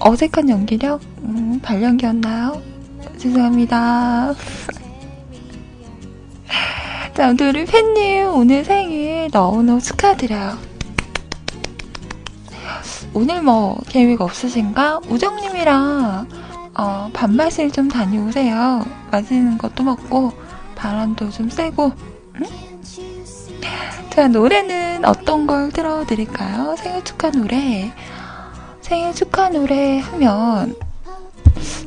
[0.00, 1.00] 어색한 연기력?
[1.22, 2.62] 음, 발연기였나요?
[3.18, 4.34] 죄송합니다.
[7.20, 10.56] 자, 아무튼 우리 팬님 오늘 생일 너무너무 축하드려요.
[13.12, 15.00] 오늘 뭐 계획 없으신가?
[15.06, 16.26] 우정님이랑
[16.78, 18.86] 어, 밥맛을 좀 다녀오세요.
[19.10, 20.32] 맛있는 것도 먹고
[20.76, 21.92] 바람도 좀 쐬고.
[22.36, 22.42] 응?
[24.08, 26.74] 자 노래는 어떤 걸 틀어드릴까요?
[26.78, 27.92] 생일 축하 노래.
[28.80, 30.74] 생일 축하 노래 하면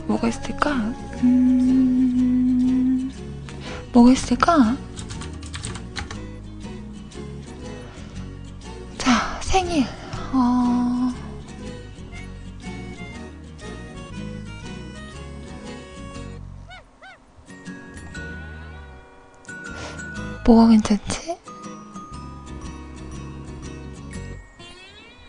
[0.05, 0.69] 뭐가 있을까?
[1.23, 3.11] 음,
[3.93, 4.77] 뭐가 있을까?
[9.53, 9.85] 생일.
[10.33, 11.13] 어...
[20.43, 21.37] 뭐가 괜찮지?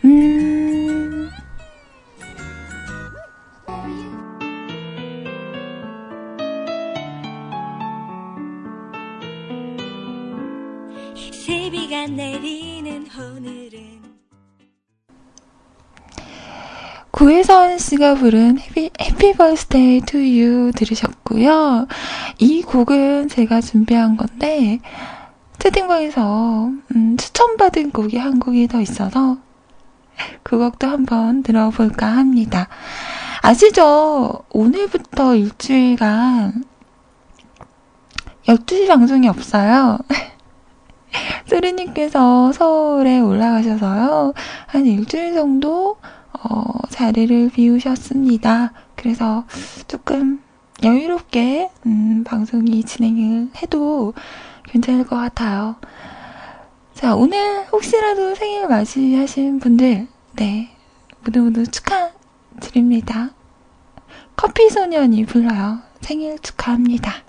[0.05, 0.44] 음.
[17.95, 21.87] 씨가 부른 Happy, Happy Birthday to You 들으셨고요.
[22.39, 24.79] 이 곡은 제가 준비한 건데,
[25.59, 29.37] 채팅방에서 음, 추천받은 곡이 한 곡이 더 있어서
[30.43, 32.67] 그 곡도 한번 들어볼까 합니다.
[33.41, 34.43] 아시죠?
[34.49, 36.63] 오늘부터 일주일간
[38.47, 39.99] 12시 방송이 없어요.
[41.47, 44.33] 소리님께서 서울에 올라가셔서요.
[44.67, 45.97] 한 일주일 정도
[46.49, 48.73] 어, 자리를 비우셨습니다.
[48.95, 49.45] 그래서
[49.87, 50.41] 조금
[50.83, 54.13] 여유롭게 음, 방송이 진행을 해도
[54.63, 55.75] 괜찮을 것 같아요.
[56.93, 60.69] 자, 오늘 혹시라도 생일 맞이하신 분들, 네,
[61.23, 63.31] 모두 모두 축하드립니다.
[64.35, 65.79] 커피 소년이 불러요.
[66.01, 67.23] 생일 축하합니다.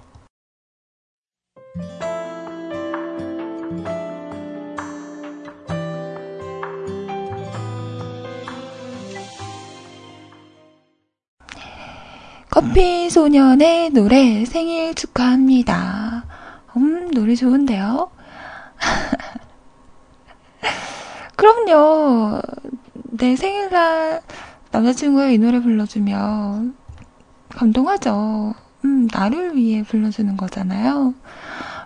[12.56, 16.24] 커피 소년의 노래 생일 축하합니다.
[16.78, 18.10] 음, 노래 좋은데요?
[21.36, 22.40] 그럼요.
[23.10, 24.22] 내 생일날
[24.70, 26.74] 남자친구가 이 노래 불러주면
[27.50, 28.54] 감동하죠.
[28.86, 31.12] 음, 나를 위해 불러주는 거잖아요.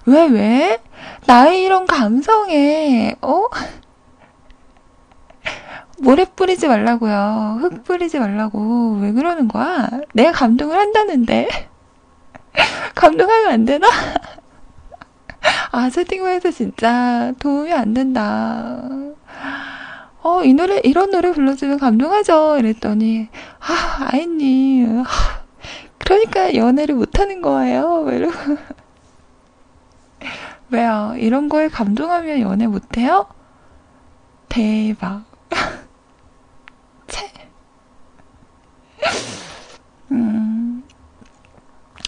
[0.07, 0.81] 왜, 왜?
[1.27, 3.43] 나의 이런 감성에, 어?
[6.01, 7.59] 모래 뿌리지 말라고요.
[7.61, 8.99] 흙 뿌리지 말라고.
[9.03, 9.89] 왜 그러는 거야?
[10.15, 11.49] 내가 감동을 한다는데.
[12.95, 13.87] 감동하면 안 되나?
[15.73, 18.83] 아, 채팅방에서 진짜 도움이 안 된다.
[20.23, 22.57] 어, 이 노래, 이런 노래 불러주면 감동하죠.
[22.59, 23.29] 이랬더니,
[23.61, 25.05] 아, 아이님.
[25.99, 28.07] 그러니까 연애를 못하는 거예요.
[28.11, 28.57] 이러고.
[30.71, 31.15] 왜요?
[31.19, 33.27] 이런 거에 감동하면 연애 못해요?
[34.49, 35.30] 대박.
[40.13, 40.83] 음,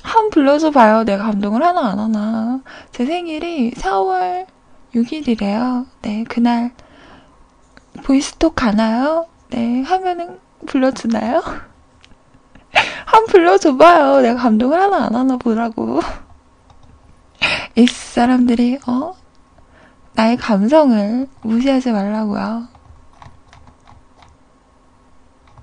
[0.03, 1.05] 한 불러줘 봐요.
[1.05, 2.61] 내가 감동을 하나 안 하나.
[2.91, 4.47] 제 생일이 4월
[4.95, 5.87] 6일이래요.
[6.03, 6.73] 네, 그날
[8.05, 9.27] 보이스톡 가나요?
[9.51, 11.43] 네, 하면은 불러주나요?
[13.07, 14.21] 한 불러줘봐요.
[14.21, 16.01] 내가 감동을 하나 안 하나 보라고.
[17.77, 19.15] 이 사람들이, 어?
[20.15, 22.69] 나의 감성을 무시하지 말라고요.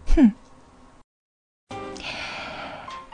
[0.07, 0.33] 흠.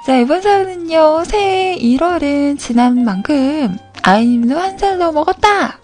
[0.06, 5.80] 자, 이번 사연은요, 새해 1월은 지난 만큼 아이님도 한 살 더 먹었다!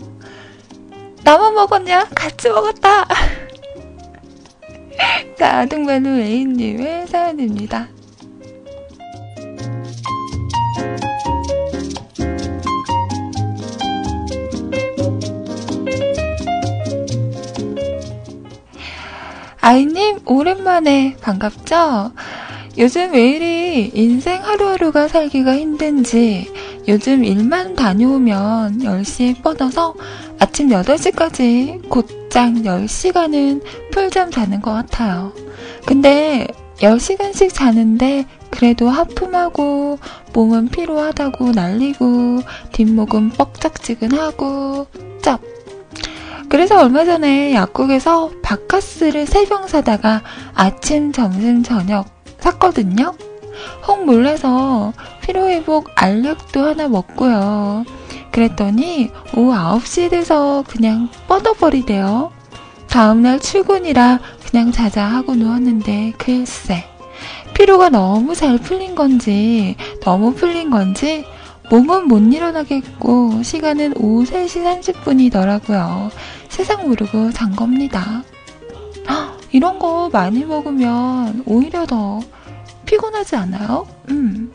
[1.24, 2.07] 나만 먹었냐?
[2.15, 3.07] 같이 먹었다!
[5.38, 7.88] 자, 등반우 A님의 사연입니다.
[19.61, 22.11] 아이님, 오랜만에 반갑죠?
[22.78, 26.51] 요즘 왜 이리 인생 하루하루가 살기가 힘든지
[26.88, 29.93] 요즘 일만 다녀오면 10시에 뻗어서
[30.39, 33.61] 아침 8시까지 곧장 10시간은
[33.91, 35.34] 풀잠 자는 것 같아요.
[35.86, 36.47] 근데
[36.78, 39.99] 10시간씩 자는데 그래도 하품하고
[40.34, 42.39] 몸은 피로하다고 날리고
[42.72, 44.88] 뒷목은 뻑짝지근하고
[45.22, 45.41] 쩝
[46.47, 50.22] 그래서 얼마 전에 약국에서 바카스를 3병 사다가
[50.53, 53.13] 아침, 점심, 저녁 샀거든요.
[53.87, 57.85] 혹 몰라서 피로회복 알약도 하나 먹고요.
[58.31, 62.31] 그랬더니 오후 9시 돼서 그냥 뻗어버리대요.
[62.89, 66.85] 다음날 출근이라 그냥 자자 하고 누웠는데 글쎄
[67.53, 71.25] 피로가 너무 잘 풀린 건지 너무 풀린 건지
[71.69, 76.09] 몸은 못 일어나겠고 시간은 오후 3시 30분이더라고요.
[76.49, 78.23] 세상 모르고 잔 겁니다.
[79.52, 82.20] 이런 거 많이 먹으면 오히려 더
[82.86, 83.86] 피곤하지 않아요?
[84.10, 84.52] 음.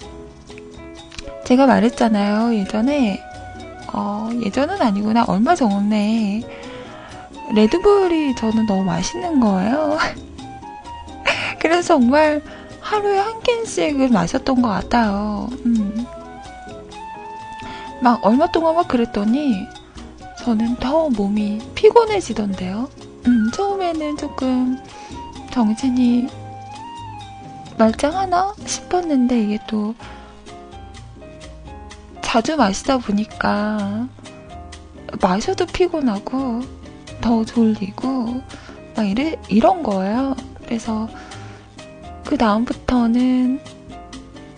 [1.45, 2.55] 제가 말했잖아요.
[2.55, 3.21] 예전에,
[3.93, 5.25] 어, 예전은 아니구나.
[5.29, 6.43] 얼마 전에
[7.55, 9.99] 레드불이 저는 너무 맛있는 거예요.
[11.61, 12.43] 그래서 정말
[12.81, 15.49] 하루에 한 캔씩을 마셨던 것 같아요.
[15.65, 16.07] 음.
[18.01, 19.67] 막 얼마 동안 막 그랬더니
[20.39, 22.89] 저는 더 몸이 피곤해지던데요.
[23.27, 24.79] 음, 처음에는 조금
[25.51, 26.29] 정신이
[27.77, 29.95] 말짱하나 싶었는데 이게 또
[32.23, 34.07] 자주 마시다 보니까
[35.21, 36.61] 마셔도 피곤하고
[37.21, 38.43] 더 졸리고
[38.95, 40.37] 막 이래, 이런 거예요.
[40.65, 41.09] 그래서
[42.25, 43.61] 그 다음부터는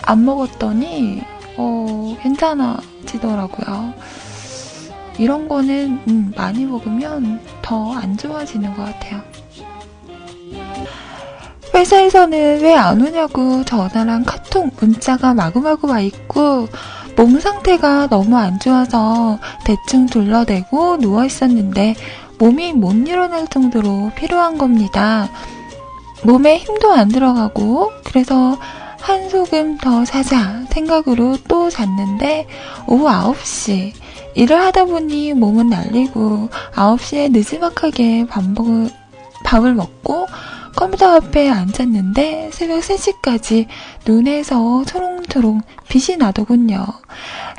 [0.02, 1.22] 안 먹었더니
[1.56, 3.94] 어, 괜찮아지더라고요.
[5.18, 9.20] 이런 거는 음, 많이 먹으면 더 안 좋아지는 것 같아요.
[11.74, 16.68] 회사에서는 왜 안 오냐고 전화랑 카톡, 문자가 마구마구 와 있고
[17.16, 21.94] 몸 상태가 너무 안 좋아서 대충 둘러대고 누워 있었는데
[22.38, 25.28] 몸이 못 일어날 정도로 필요한 겁니다.
[26.24, 28.56] 몸에 힘도 안 들어가고 그래서
[29.00, 32.46] 한 소금 더 사자 생각으로 또 잤는데
[32.86, 33.92] 오후 9시
[34.38, 38.68] 일을 하다 보니 몸은 날리고 9시에 늦지막하게 반복,
[39.44, 40.28] 밥을 먹고
[40.76, 43.66] 컴퓨터 앞에 앉았는데 새벽 3시까지
[44.06, 46.86] 눈에서 초롱초롱 빛이 나더군요.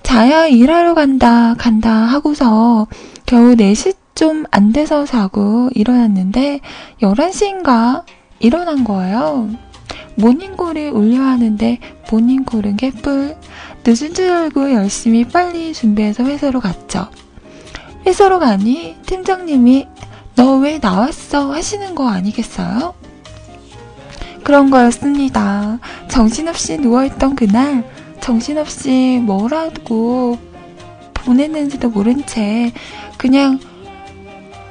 [0.03, 2.87] 자야 일하러 간다, 간다 하고서
[3.25, 6.61] 겨우 4시 좀 안 돼서 자고 일어났는데
[7.01, 8.03] 11시인가
[8.39, 9.49] 일어난 거예요.
[10.15, 11.79] 모닝콜을 울려 하는데
[12.11, 13.37] 모닝콜은 개뿔.
[13.85, 17.09] 늦은 줄 알고 열심히 빨리 준비해서 회사로 갔죠.
[18.05, 19.87] 회사로 가니 팀장님이
[20.35, 22.93] 너 왜 나왔어 하시는 거 아니겠어요?
[24.43, 25.79] 그런 거였습니다.
[26.07, 27.83] 정신없이 누워있던 그날
[28.21, 30.37] 정신없이 뭐라고
[31.13, 32.71] 보냈는지도 모른 채
[33.17, 33.59] 그냥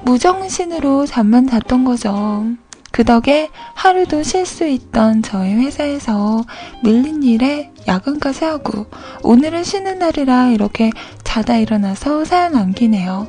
[0.04, 2.46] 무정신으로 잠만 잤던 거죠.
[2.90, 6.44] 그 덕에 하루도 쉴 수 있던 저희 회사에서
[6.82, 8.86] 밀린 일에 야근까지 하고
[9.22, 10.90] 오늘은 쉬는 날이라 이렇게
[11.24, 13.28] 자다 일어나서 사연 남기네요.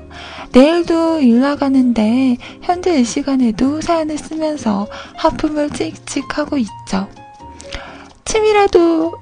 [0.51, 7.07] 내일도 일 나가는데 현재 이 시간에도 사연을 쓰면서 하품을 찍찍 하고 있죠.
[8.25, 9.17] 침이라도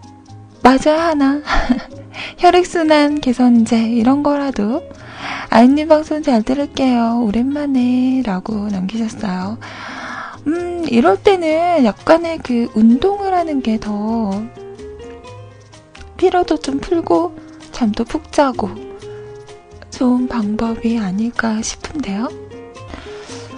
[0.63, 1.41] 맞아야 하나?
[2.39, 4.83] 혈액순환 개선제 이런 거라도
[5.49, 7.21] 아이님 방송 잘 들을게요.
[7.23, 9.59] 오랜만에 라고 남기셨어요.
[10.47, 14.31] 음, 이럴 때는 약간의 그 운동을 하는 게 더
[16.17, 17.37] 피로도 좀 풀고
[17.71, 18.69] 잠도 푹 자고
[19.91, 22.27] 좋은 방법이 아닐까 싶은데요.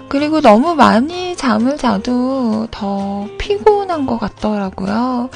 [0.07, 5.30] 그리고 너무 많이 잠을 자도 더 피곤한 것 같더라고요.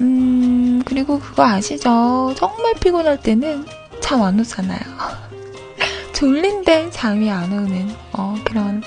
[0.00, 2.34] 음, 그리고 그거 아시죠?
[2.36, 3.66] 정말 피곤할 때는
[4.00, 4.78] 잠 안 오잖아요.
[6.14, 8.82] 졸린데 잠이 안 오는, 어, 그런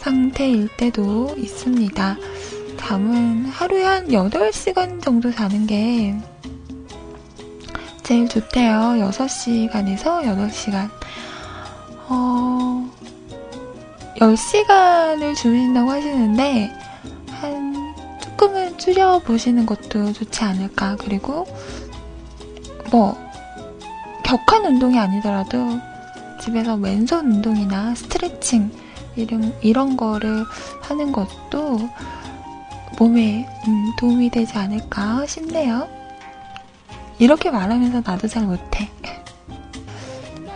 [0.00, 2.16] 상태일 때도 있습니다.
[2.78, 6.16] 잠은 하루에 한 8시간 정도 자는 게
[8.12, 9.08] 제일 좋대요.
[9.08, 10.90] 6시간에서 8시간.
[12.10, 12.86] 어,
[14.18, 16.70] 10시간을 주무신다고 하시는데,
[17.30, 20.96] 한, 조금은 줄여보시는 것도 좋지 않을까.
[20.96, 21.46] 그리고,
[22.90, 23.16] 뭐,
[24.24, 25.78] 격한 운동이 아니더라도,
[26.42, 28.70] 집에서 왼손 운동이나 스트레칭,
[29.16, 30.44] 이런, 이런 거를
[30.82, 31.88] 하는 것도
[32.98, 36.01] 몸에 음, 도움이 되지 않을까 싶네요.
[37.22, 38.90] 이렇게 말하면서 나도 잘 못해.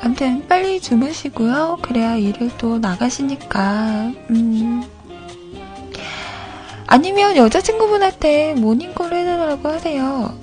[0.02, 1.78] 아무튼 빨리 주무시고요.
[1.80, 4.82] 그래야 일을 또 나가시니까 음,
[6.88, 10.36] 아니면 여자친구분한테 모닝콜 해달라고 하세요.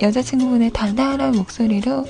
[0.00, 2.06] 여자친구분의 달달한 목소리로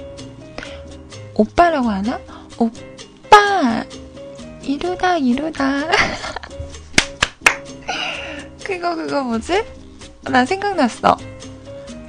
[1.34, 2.20] 오빠라고 하나?
[2.58, 3.84] 오빠!
[4.62, 5.80] 이루다, 이루다.
[8.62, 9.64] 그거, 그거 뭐지?
[10.22, 11.16] 나 생각났어.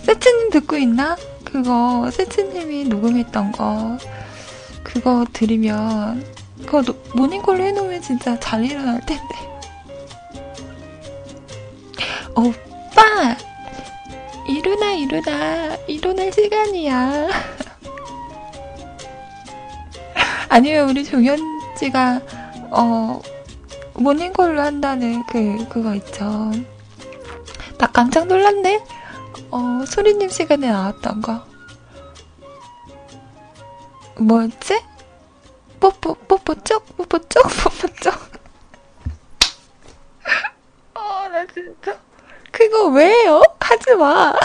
[0.04, 1.18] 세츠님 듣고 있나?
[1.52, 3.98] 그거, 세츠님이 녹음했던 거.
[4.84, 6.24] 그거 들으면,
[6.66, 6.84] 그거
[7.16, 9.24] 모닝콜로 해놓으면 진짜 잘 일어날 텐데.
[12.36, 13.36] 오빠!
[14.48, 15.76] 일어나, 일어나.
[15.88, 17.28] 일어날 시간이야.
[20.50, 22.22] 아니면 우리 종현씨가,
[22.72, 23.22] 어,
[23.96, 26.52] 모닝콜로 한다는 그, 그거 있죠.
[27.80, 28.99] 나 깜짝 놀랐네?
[29.52, 31.44] 어, 소리님 시간에 나왔던 거.
[34.18, 34.84] 뭐였지?
[35.80, 38.14] 뽀뽀, 뽀뽀 쪽, 뽀뽀 쪽, 뽀뽀 쪽.
[40.94, 41.98] 어, 나 진짜.
[42.52, 43.42] 그거 왜요?
[43.60, 44.34] 하지 마.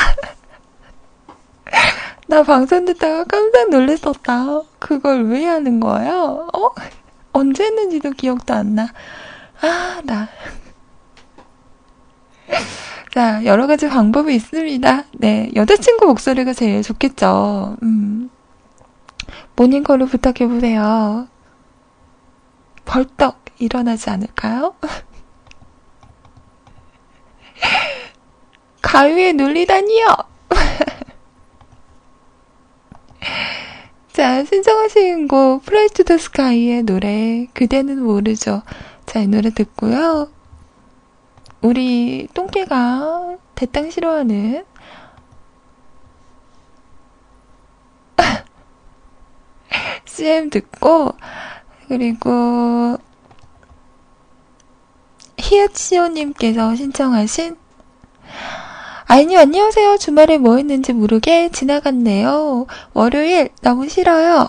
[2.28, 4.62] 나 방송 듣다가 깜짝 놀랐었다.
[4.78, 6.48] 그걸 왜 하는 거예요?
[6.54, 6.70] 어?
[7.32, 8.88] 언제 했는지도 기억도 안 나.
[9.60, 10.28] 아, 나.
[13.14, 15.04] 자, 여러 가지 방법이 있습니다.
[15.12, 17.76] 네, 여자친구 목소리가 제일 좋겠죠.
[17.80, 18.28] 음.
[19.54, 21.28] 모닝콜로 부탁해보세요.
[22.84, 24.74] 벌떡 일어나지 않을까요?
[28.82, 30.16] 가위에 눌리다니요!
[34.12, 38.62] 자, 신청하신 곡, Fly to the Sky의 노래, 그대는 모르죠.
[39.06, 40.33] 자, 이 노래 듣고요.
[41.64, 44.66] 우리 똥개가 대땅 싫어하는
[50.04, 51.14] CM 듣고
[51.88, 52.98] 그리고
[55.38, 57.56] 히읗시오님께서 신청하신
[59.06, 59.96] 아이님 안녕하세요.
[59.96, 62.66] 주말에 뭐 했는지 모르게 지나갔네요.
[62.92, 64.48] 월요일 너무 싫어요.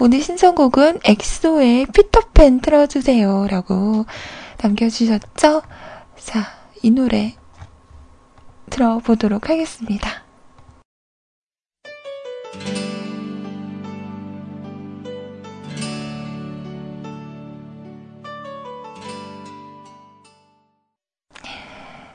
[0.00, 3.46] 오늘 신청곡은 엑소의 피터팬 틀어주세요.
[3.48, 4.04] 라고
[4.60, 5.62] 남겨주셨죠?
[6.26, 7.36] 자, 이 노래
[8.70, 10.24] 들어보도록 하겠습니다.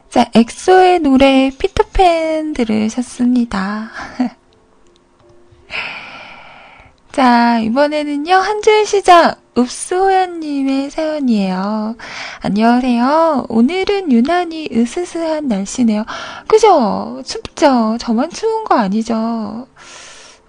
[0.09, 3.91] 자, 엑소의 노래 피터팬 들으셨습니다.
[7.13, 9.40] 자, 이번에는요, 한 줄 시작!
[9.57, 11.95] 읍스호연님의 사연이에요.
[12.39, 13.47] 안녕하세요.
[13.49, 16.05] 오늘은 유난히 으스스한 날씨네요.
[16.47, 17.21] 그죠?
[17.25, 17.97] 춥죠?
[17.99, 19.67] 저만 추운 거 아니죠?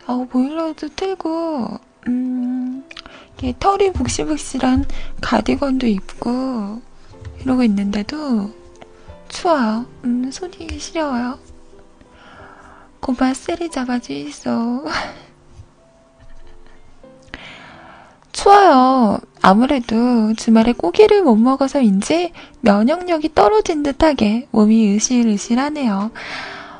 [0.06, 2.84] 어, 보일러도 틀고, 음,
[3.36, 4.84] 이게 털이 북실북실한
[5.20, 6.80] 가디건도 입고,
[7.40, 8.50] 이러고 있는데도,
[9.28, 9.84] 추워요.
[10.04, 11.40] 음, 손이 시려워요.
[13.00, 14.84] 고마 셀이 잡아주있어.
[18.32, 19.18] 추워요.
[19.40, 26.10] 아무래도 주말에 고기를 못 먹어서인지 면역력이 떨어진 듯하게 몸이 으실으실하네요.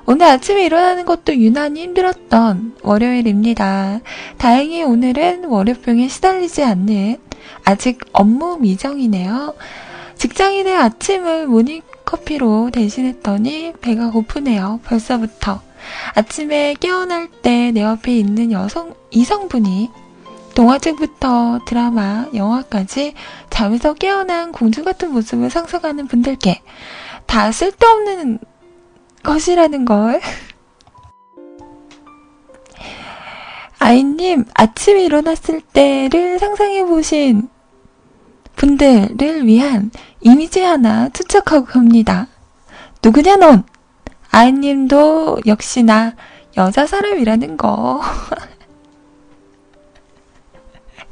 [0.07, 4.01] 오늘 아침에 일어나는 것도 유난히 힘들었던 월요일입니다.
[4.39, 7.19] 다행히 오늘은 월요병에 시달리지 않는
[7.65, 9.55] 아직 업무 미정이네요.
[10.17, 14.81] 직장인의 아침을 모닝커피로 대신했더니 배가 고프네요.
[14.85, 15.61] 벌써부터.
[16.15, 19.91] 아침에 깨어날 때 내 옆에 있는 여성, 이성분이
[20.55, 23.15] 동화책부터 드라마, 영화까지
[23.51, 26.63] 잠에서 깨어난 공주 같은 모습을 상상하는 분들께
[27.27, 28.39] 다 쓸데없는
[29.23, 30.21] 것이라는 걸.
[33.79, 37.49] 아이님, 아침에 일어났을 때를 상상해보신
[38.57, 39.91] 분들을 위한
[40.21, 42.29] 이미지 하나 투척하고 갑니다.
[43.03, 43.65] 누구냐, 넌?
[44.31, 46.15] 아이님도 역시나
[46.57, 48.01] 여자 사람이라는 거.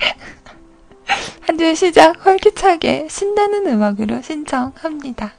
[1.43, 5.35] 한줄 시작 활기차게 신나는 음악으로 신청합니다.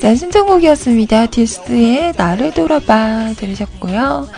[0.00, 1.26] 자, 신청곡이었습니다.
[1.26, 4.28] 듀스의 나를 돌아봐 들으셨고요.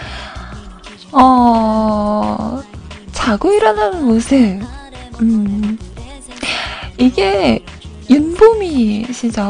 [1.12, 2.62] 어,
[3.12, 4.60] 자고 일어나는 모습.
[5.20, 5.78] 음,
[6.98, 7.64] 이게
[8.10, 9.42] 윤보미시죠?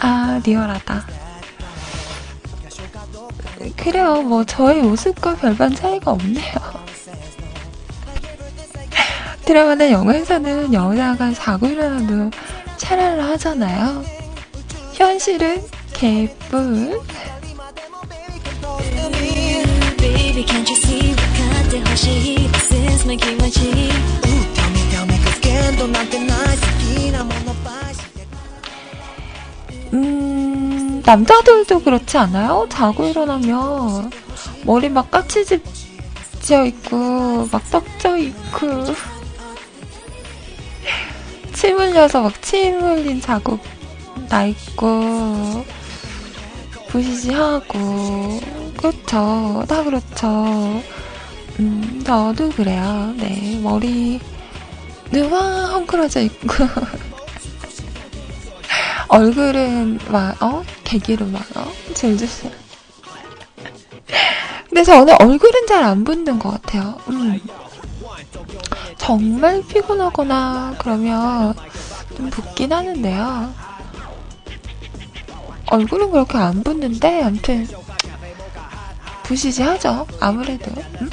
[0.00, 1.06] 아, 리얼하다.
[3.76, 6.54] 그래요, 뭐, 저의 모습과 별반 차이가 없네요.
[9.44, 12.30] 드라마나 영화에서는 여자가 자고 일어나도
[12.78, 14.02] 차라를 하잖아요.
[14.94, 15.62] 현실은
[15.92, 17.00] 개뿔.
[29.94, 32.66] 음, 남자들도 그렇지 않아요?
[32.68, 34.10] 자고 일어나면
[34.64, 35.64] 머리 막 까치집
[36.42, 38.94] 지어 있고 막 떡져 있고.
[41.54, 43.60] 침 흘려서 막 침 흘린 자국
[44.28, 45.64] 나 있고
[46.88, 48.40] 부시시하고.
[48.76, 49.64] 그렇죠.
[49.68, 50.82] 다 그렇죠
[51.60, 54.20] 음 저도 그래요 네 머리
[55.10, 56.48] 누와 헝클어져 있고
[59.08, 60.64] 얼굴은 막 어?
[60.84, 61.70] 개기로 막 어?
[61.94, 62.50] 질주시
[64.68, 67.40] 근데 저는 얼굴은 잘 안 붓는 것 같아요 음.
[68.96, 71.54] 정말 피곤하거나 그러면
[72.16, 73.52] 좀 붓긴 하는데요.
[75.66, 77.66] 얼굴은 그렇게 안 붓는데, 아무튼,
[79.24, 80.06] 부시지 하죠.
[80.20, 80.70] 아무래도.
[81.00, 81.10] 음?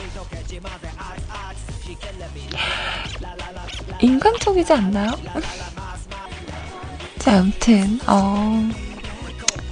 [4.02, 5.12] 인간적이지 않나요?
[7.20, 8.70] 자, 아무튼, 어,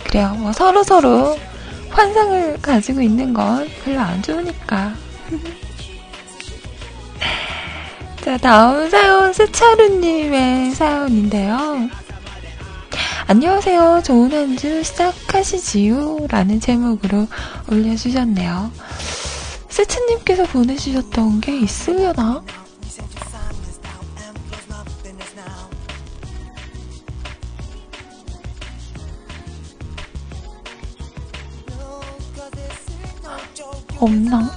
[0.05, 0.35] 그래요.
[0.37, 1.37] 뭐 서로 서로
[1.89, 4.93] 환상을 가지고 있는 건 별로 안 좋으니까.
[8.23, 11.89] 자, 다음 사연 스차루님의 사연인데요.
[13.29, 14.01] 안녕하세요.
[14.05, 16.27] 좋은 한 주 시작하시지요.
[16.29, 17.27] 라는 제목으로
[17.69, 18.71] 올려주셨네요.
[19.69, 22.41] 스차님께서 보내주셨던 게 있으려나?
[33.99, 34.51] 없나?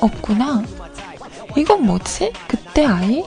[0.00, 0.62] 없구나.
[1.56, 2.32] 이건 뭐지?
[2.48, 3.22] 그때 아이?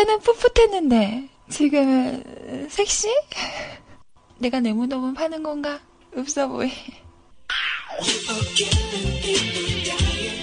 [0.00, 3.08] 그때는 풋풋했는데 지금은 섹시?
[4.40, 5.78] 내가 내 무덤은 파는 건가?
[6.16, 6.70] 없어 보이.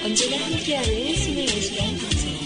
[0.03, 2.37] 언제나 함께하는 24시간 방송.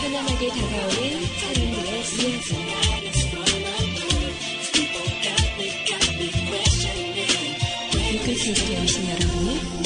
[0.00, 3.06] 편안하게 다가오는 사람들의 이야기.
[8.24, 9.85] 끝을 들려오신 여러분을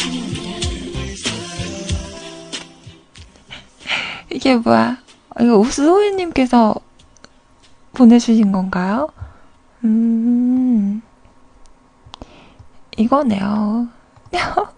[4.41, 4.97] 이게 뭐야?
[5.39, 6.75] 이거 우스호이님께서
[7.93, 9.11] 보내주신 건가요?
[9.85, 11.03] 음,
[12.97, 13.89] 이거네요.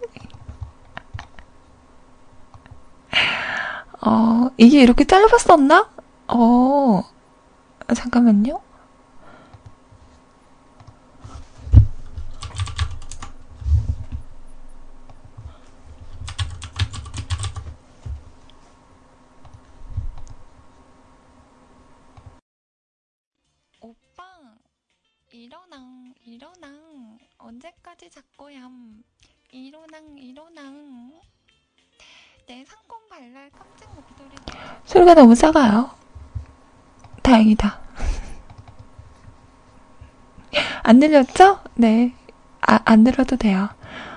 [4.05, 5.89] 어, 이게 이렇게 짧았었나?
[6.27, 7.05] 어,
[7.95, 8.61] 잠깐만요.
[27.63, 29.05] 언제까지 잡고얌?
[29.53, 31.13] 일어낭 일어낭.
[32.49, 34.31] 내 상권 발랄 깜찍 목소리
[34.85, 35.93] 소리가 너무 작아요?
[37.23, 37.81] 다행이다.
[40.83, 41.61] 안 들렸죠?
[41.75, 42.13] 네.
[42.63, 43.69] 아, 안 들어도 돼요.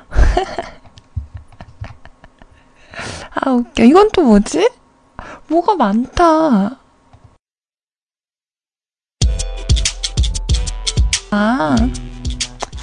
[3.29, 3.83] 아 웃겨.
[3.83, 4.71] 이건 또 뭐지?
[5.49, 6.79] 뭐가 많다.
[11.29, 11.75] 아,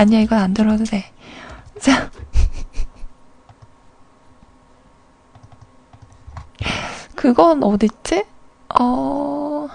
[0.02, 1.04] 아니야, 이건 안 들어도 돼.
[1.80, 2.10] 자.
[7.14, 8.24] 그건 어딨지?
[8.80, 9.68] 어,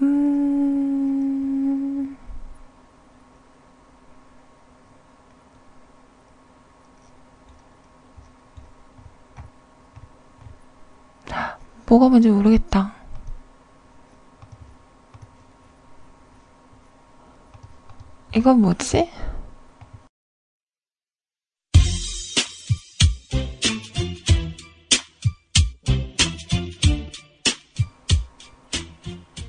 [0.00, 2.16] 음,
[11.96, 12.94] 뭐가 뭔지 모르겠다.
[18.34, 19.08] 이건 뭐지?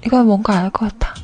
[0.06, 1.16] 이건 뭔가 알 것 같아.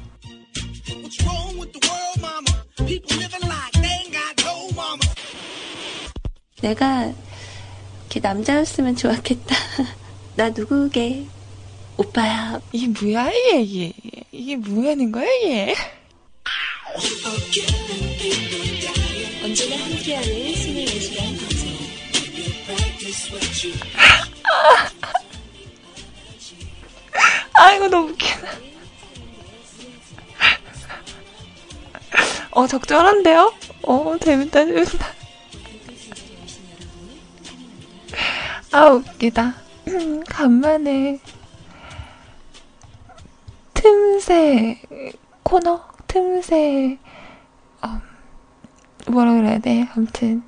[6.61, 9.55] 내가 이렇게 남자였으면 좋았겠다.
[10.35, 11.25] 나 누구게?
[11.97, 12.59] 오빠야.
[12.71, 13.93] 이게 뭐야, 이게, 이게.
[14.31, 15.75] 이게 뭐 하는 거야, 이게?
[19.43, 21.73] 언제나 함께하는 24시간 방송.
[27.55, 28.47] 아, 이거 너무 웃기다.
[32.51, 33.53] 어, 적절한데요?
[33.83, 35.13] 어, 재밌다, 재밌다.
[38.71, 39.62] 아, 웃기다.
[40.27, 41.19] 간만에
[43.73, 44.81] 틈새
[45.43, 45.81] 코너?
[46.07, 46.97] 틈새
[47.81, 48.01] 어,
[49.07, 49.87] 뭐라 그래야 돼?
[49.95, 50.43] 아무튼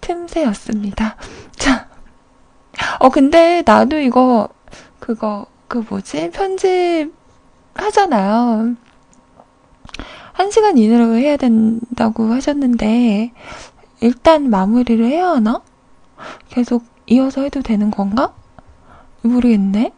[0.00, 1.16] 틈새였습니다.
[1.56, 1.88] 자,
[2.98, 4.48] 어 근데 나도 이거
[4.98, 7.12] 그거 그 뭐지 편집
[7.74, 8.74] 하잖아요.
[10.32, 13.32] 한 시간 이내로 해야 된다고 하셨는데
[14.00, 15.62] 일단 마무리를 해야 하나?
[16.48, 18.34] 계속 이어서 해도 되는 건가?
[19.22, 19.92] 모르겠네.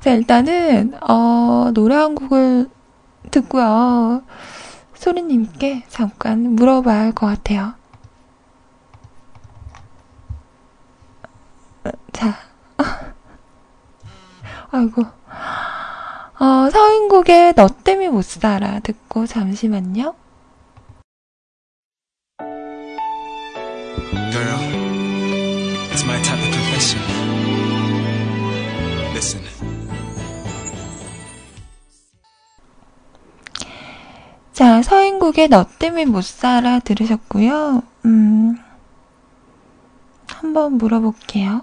[0.00, 2.68] 자, 일단은, 어, 노래 한 곡을
[3.30, 4.22] 듣고요.
[4.94, 7.74] 소리님께 잠깐 물어봐야 할 것 같아요.
[12.12, 12.36] 자.
[14.70, 15.02] 아이고.
[16.40, 20.14] 어, 서인국의 너 때문에 못 살아 듣고 잠시만요.
[34.62, 37.82] 자, 서인국의 너 때문에 못 살아 들으셨고요.
[38.04, 38.56] 음,
[40.28, 41.62] 한번 물어볼게요.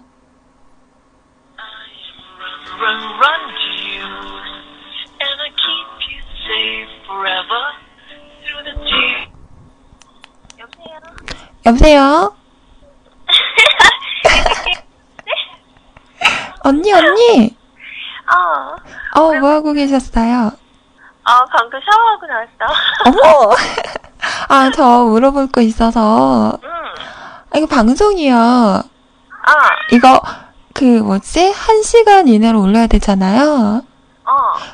[10.61, 10.99] 여보세요?
[11.65, 12.35] 여보세요?
[16.65, 17.55] 언니, 언니!
[19.15, 20.51] 어, 어, 뭐 하고 계셨어요?
[21.29, 22.73] 어, 방금 샤워하고 나왔어.
[23.05, 23.55] 어머!
[24.49, 26.57] 아, 저 물어볼 거 있어서.
[26.63, 26.69] 응,
[27.51, 28.35] 아, 이거 방송이요.
[28.35, 28.83] 어,
[29.91, 30.21] 이거,
[30.73, 31.51] 그, 뭐지?
[31.51, 33.83] 한 시간 이내로 올려야 되잖아요.
[34.25, 34.31] 어.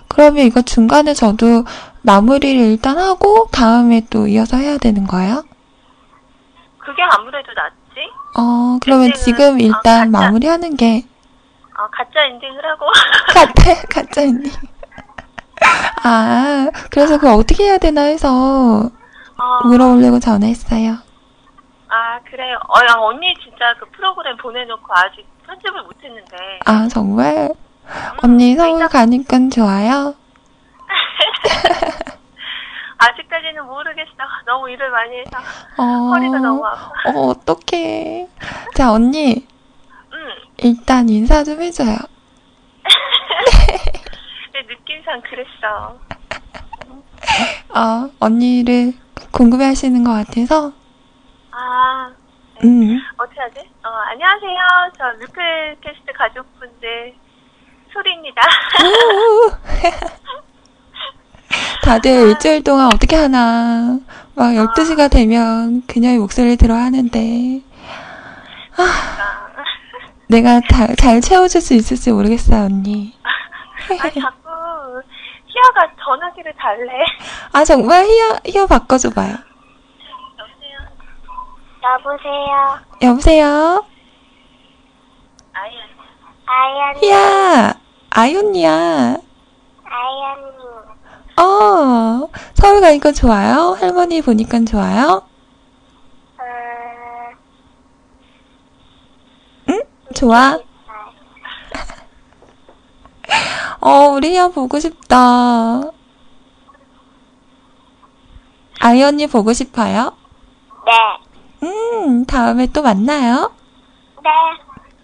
[0.07, 1.65] 그러면 이거 중간에 저도
[2.03, 5.43] 마무리를 일단 하고, 다음에 또 이어서 해야 되는 거예요?
[6.77, 8.09] 그게 아무래도 낫지?
[8.37, 10.25] 어, 그러면 지금 어, 일단 가짜.
[10.25, 11.05] 마무리하는 게,
[11.77, 12.85] 어, 가짜 엔딩을 하고.
[13.33, 14.43] 가짜, 가짜님.
[16.07, 18.29] 아, 그래서 그거 어떻게 해야 되나 해서
[19.37, 20.97] 어, 물어보려고 전화했어요.
[21.87, 22.59] 아, 그래요.
[22.67, 26.59] 어, 야, 언니 진짜 그 프로그램 보내놓고 아직 편집을 못했는데.
[26.65, 27.49] 아, 정말?
[28.21, 30.13] 언니 서울 가니까 좋아요?
[32.99, 34.11] 아직까지는 모르겠어.
[34.45, 35.31] 너무 일을 많이 해서.
[35.77, 36.91] 어, 허리가 너무 아파.
[37.09, 38.27] 어, 어떡해.
[38.75, 39.47] 자, 언니,
[40.13, 40.17] 응.
[40.57, 41.97] 일단 인사 좀 해줘요.
[44.55, 45.99] 내 느낌상 그랬어.
[47.77, 48.93] 어, 언니를
[49.31, 50.71] 궁금해 하시는 것 같아서,
[51.51, 52.09] 아,
[52.63, 53.59] 음, 어떻게 하지?
[53.83, 54.57] 어, 안녕하세요.
[54.97, 57.13] 저 루플캐스트 가족분들
[57.91, 58.41] 소리입니다.
[58.85, 59.51] 우!
[61.83, 63.99] 다들 일주일 동안 어떻게 하나.
[64.35, 67.61] 막 12시가 되면 그녀의 목소리를 들어야 하는데,
[70.29, 73.13] 내가 다, 잘 채워줄 수 있을지 모르겠어요, 언니.
[74.01, 74.44] 아, 자꾸
[75.55, 76.91] 희아가 전화기를 달래.
[77.53, 79.35] 아, 정말 희아, 희아 바꿔줘봐요.
[81.83, 82.79] 여보세요.
[83.01, 83.85] 여보세요.
[85.53, 85.81] 아이언.
[86.45, 86.95] 아이언.
[86.97, 87.73] 희아,
[88.09, 89.15] 아이언니야.
[89.85, 90.55] 아이언.
[91.37, 93.77] 어, 서울 가니까 좋아요?
[93.79, 95.25] 할머니 보니까 좋아요?
[99.69, 99.81] 응?
[100.13, 100.59] 좋아?
[103.81, 105.81] 어, 우리 희야 보고 싶다.
[108.81, 110.15] 아이 언니 보고 싶어요?
[110.85, 111.67] 네.
[111.67, 113.51] 음, 다음에 또 만나요?
[114.23, 114.29] 네.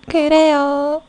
[0.07, 1.01] 그래요.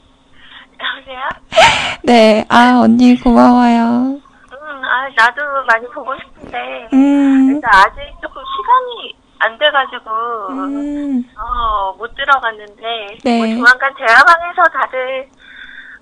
[0.81, 1.29] 여보세요?
[2.05, 4.21] 네, 아, 언니 고마워요.
[4.53, 6.89] 응, 아, 나도 많이 보고 싶은데.
[6.93, 10.11] 음, 근데 아직 조금 시간이 안 돼가지고,
[10.51, 13.19] 음, 어, 못 들어갔는데.
[13.25, 13.39] 네.
[13.39, 15.29] 뭐 조만간 대화방에서 다들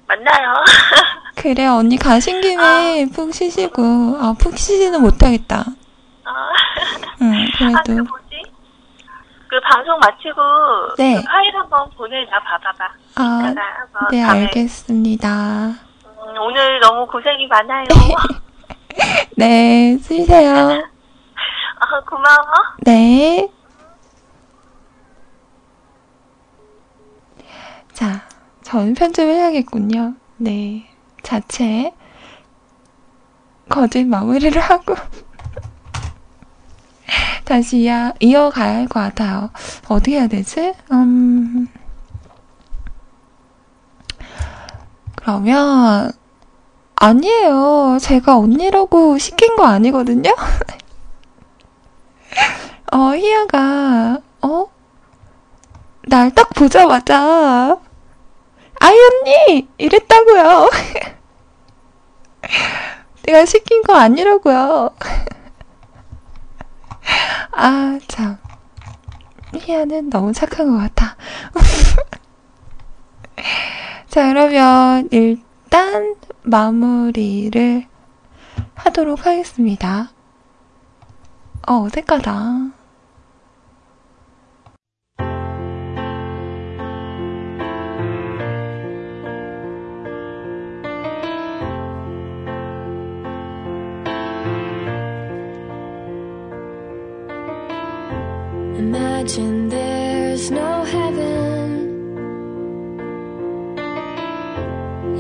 [0.07, 0.55] 만나요.
[1.37, 3.07] 그래 언니 가신 김에 아.
[3.13, 3.83] 푹 쉬시고
[4.21, 5.65] 아, 푹 쉬지는 못하겠다.
[6.25, 6.51] 아.
[7.23, 7.77] 응 그래도.
[7.77, 8.43] 아, 그 뭐지?
[9.49, 11.17] 그 방송 마치고 네.
[11.17, 12.93] 그 파일 한번 보내자 봐봐봐.
[13.17, 13.55] 아,
[14.11, 15.67] 네 알겠습니다.
[15.69, 17.87] 음, 오늘 너무 고생이 많아요.
[19.37, 20.53] 네 쓰세요.
[21.81, 22.37] 아 고마워.
[22.85, 23.49] 네.
[27.93, 28.23] 자,
[28.63, 30.15] 저는 편집을 해야겠군요.
[30.39, 30.90] 네.
[31.23, 31.93] 자체
[33.69, 34.95] 거짓 마무리를 하고
[37.45, 39.51] 다시 이어, 이어가야 할 것 같아요.
[39.89, 40.73] 어떻게 해야 되지?
[40.93, 41.67] 음,
[45.17, 46.13] 그러면,
[46.97, 47.99] 아니에요.
[48.01, 50.31] 제가 언니라고 시킨 거 아니거든요?
[52.93, 54.67] 어, 희야가, 어?
[56.09, 57.79] 날 딱 보자마자,
[58.81, 59.69] 아이 언니!
[59.79, 60.71] 이랬다고요.
[63.25, 64.91] 내가 시킨 거 아니라고요.
[67.53, 68.39] 아, 참.
[69.55, 71.17] 희야는 너무 착한 것 같아.
[74.09, 77.87] 자, 그러면 일단 마무리를
[78.75, 80.11] 하도록 하겠습니다.
[81.69, 82.80] 어, 어색하다.
[99.21, 101.85] Imagine there's no heaven.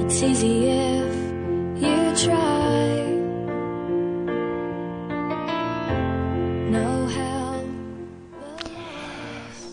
[0.00, 1.12] It's easy if
[1.76, 3.04] you try.
[6.72, 7.62] No hell.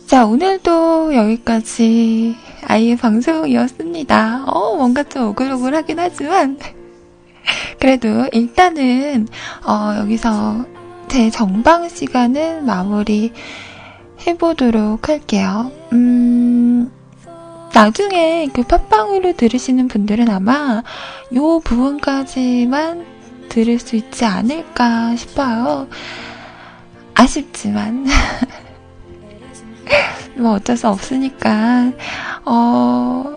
[0.07, 4.43] 자, 오늘도 여기까지 아이의 방송이었습니다.
[4.47, 6.59] 어, 뭔가 좀 오글오글하긴 하지만,
[7.79, 9.29] 그래도 일단은,
[9.65, 10.65] 어, 여기서
[11.07, 13.31] 제 정방 시간은 마무리
[14.27, 15.71] 해보도록 할게요.
[15.93, 16.91] 음,
[17.73, 20.83] 나중에 그 팟빵으로 들으시는 분들은 아마
[21.35, 23.05] 요 부분까지만
[23.49, 25.87] 들을 수 있지 않을까 싶어요.
[27.13, 28.05] 아쉽지만.
[30.35, 31.91] 뭐 어쩔 수 없으니까,
[32.45, 33.35] 어,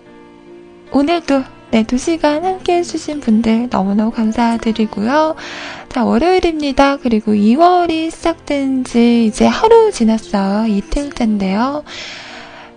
[0.93, 5.36] 오늘도 네, 두 시간 함께 해주신 분들 너무너무 감사드리고요.
[5.88, 6.96] 자, 월요일입니다.
[6.96, 10.66] 그리고 2월이 시작된 지 이제 하루 지났어요.
[10.66, 11.84] 이틀째인데요.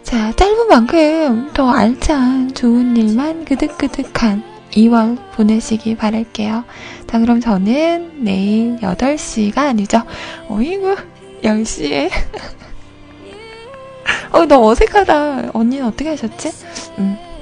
[0.04, 6.64] 자, 짧은 만큼 더 알찬 좋은 일만 그득그득한 2월 보내시기 바랄게요.
[7.08, 10.04] 자, 그럼 저는 내일 8시가 아니죠.
[10.50, 10.96] 어이구,
[11.42, 12.12] 10시에.
[14.34, 15.50] 어, 너 어색하다.
[15.54, 16.52] 언니는 어떻게 하셨지?
[17.00, 17.33] 음.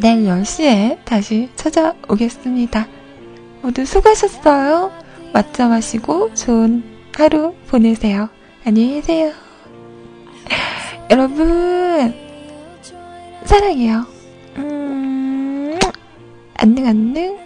[0.00, 2.86] 내일 10시에 다시 찾아오겠습니다.
[3.62, 4.92] 모두 수고하셨어요.
[5.32, 6.82] 맛자 마시고 좋은
[7.14, 8.28] 하루 보내세요.
[8.64, 9.32] 안녕히 계세요.
[11.10, 12.14] 여러분,
[13.44, 14.06] 사랑해요.
[14.56, 15.78] 음,
[16.54, 17.42] 안녕, 안녕.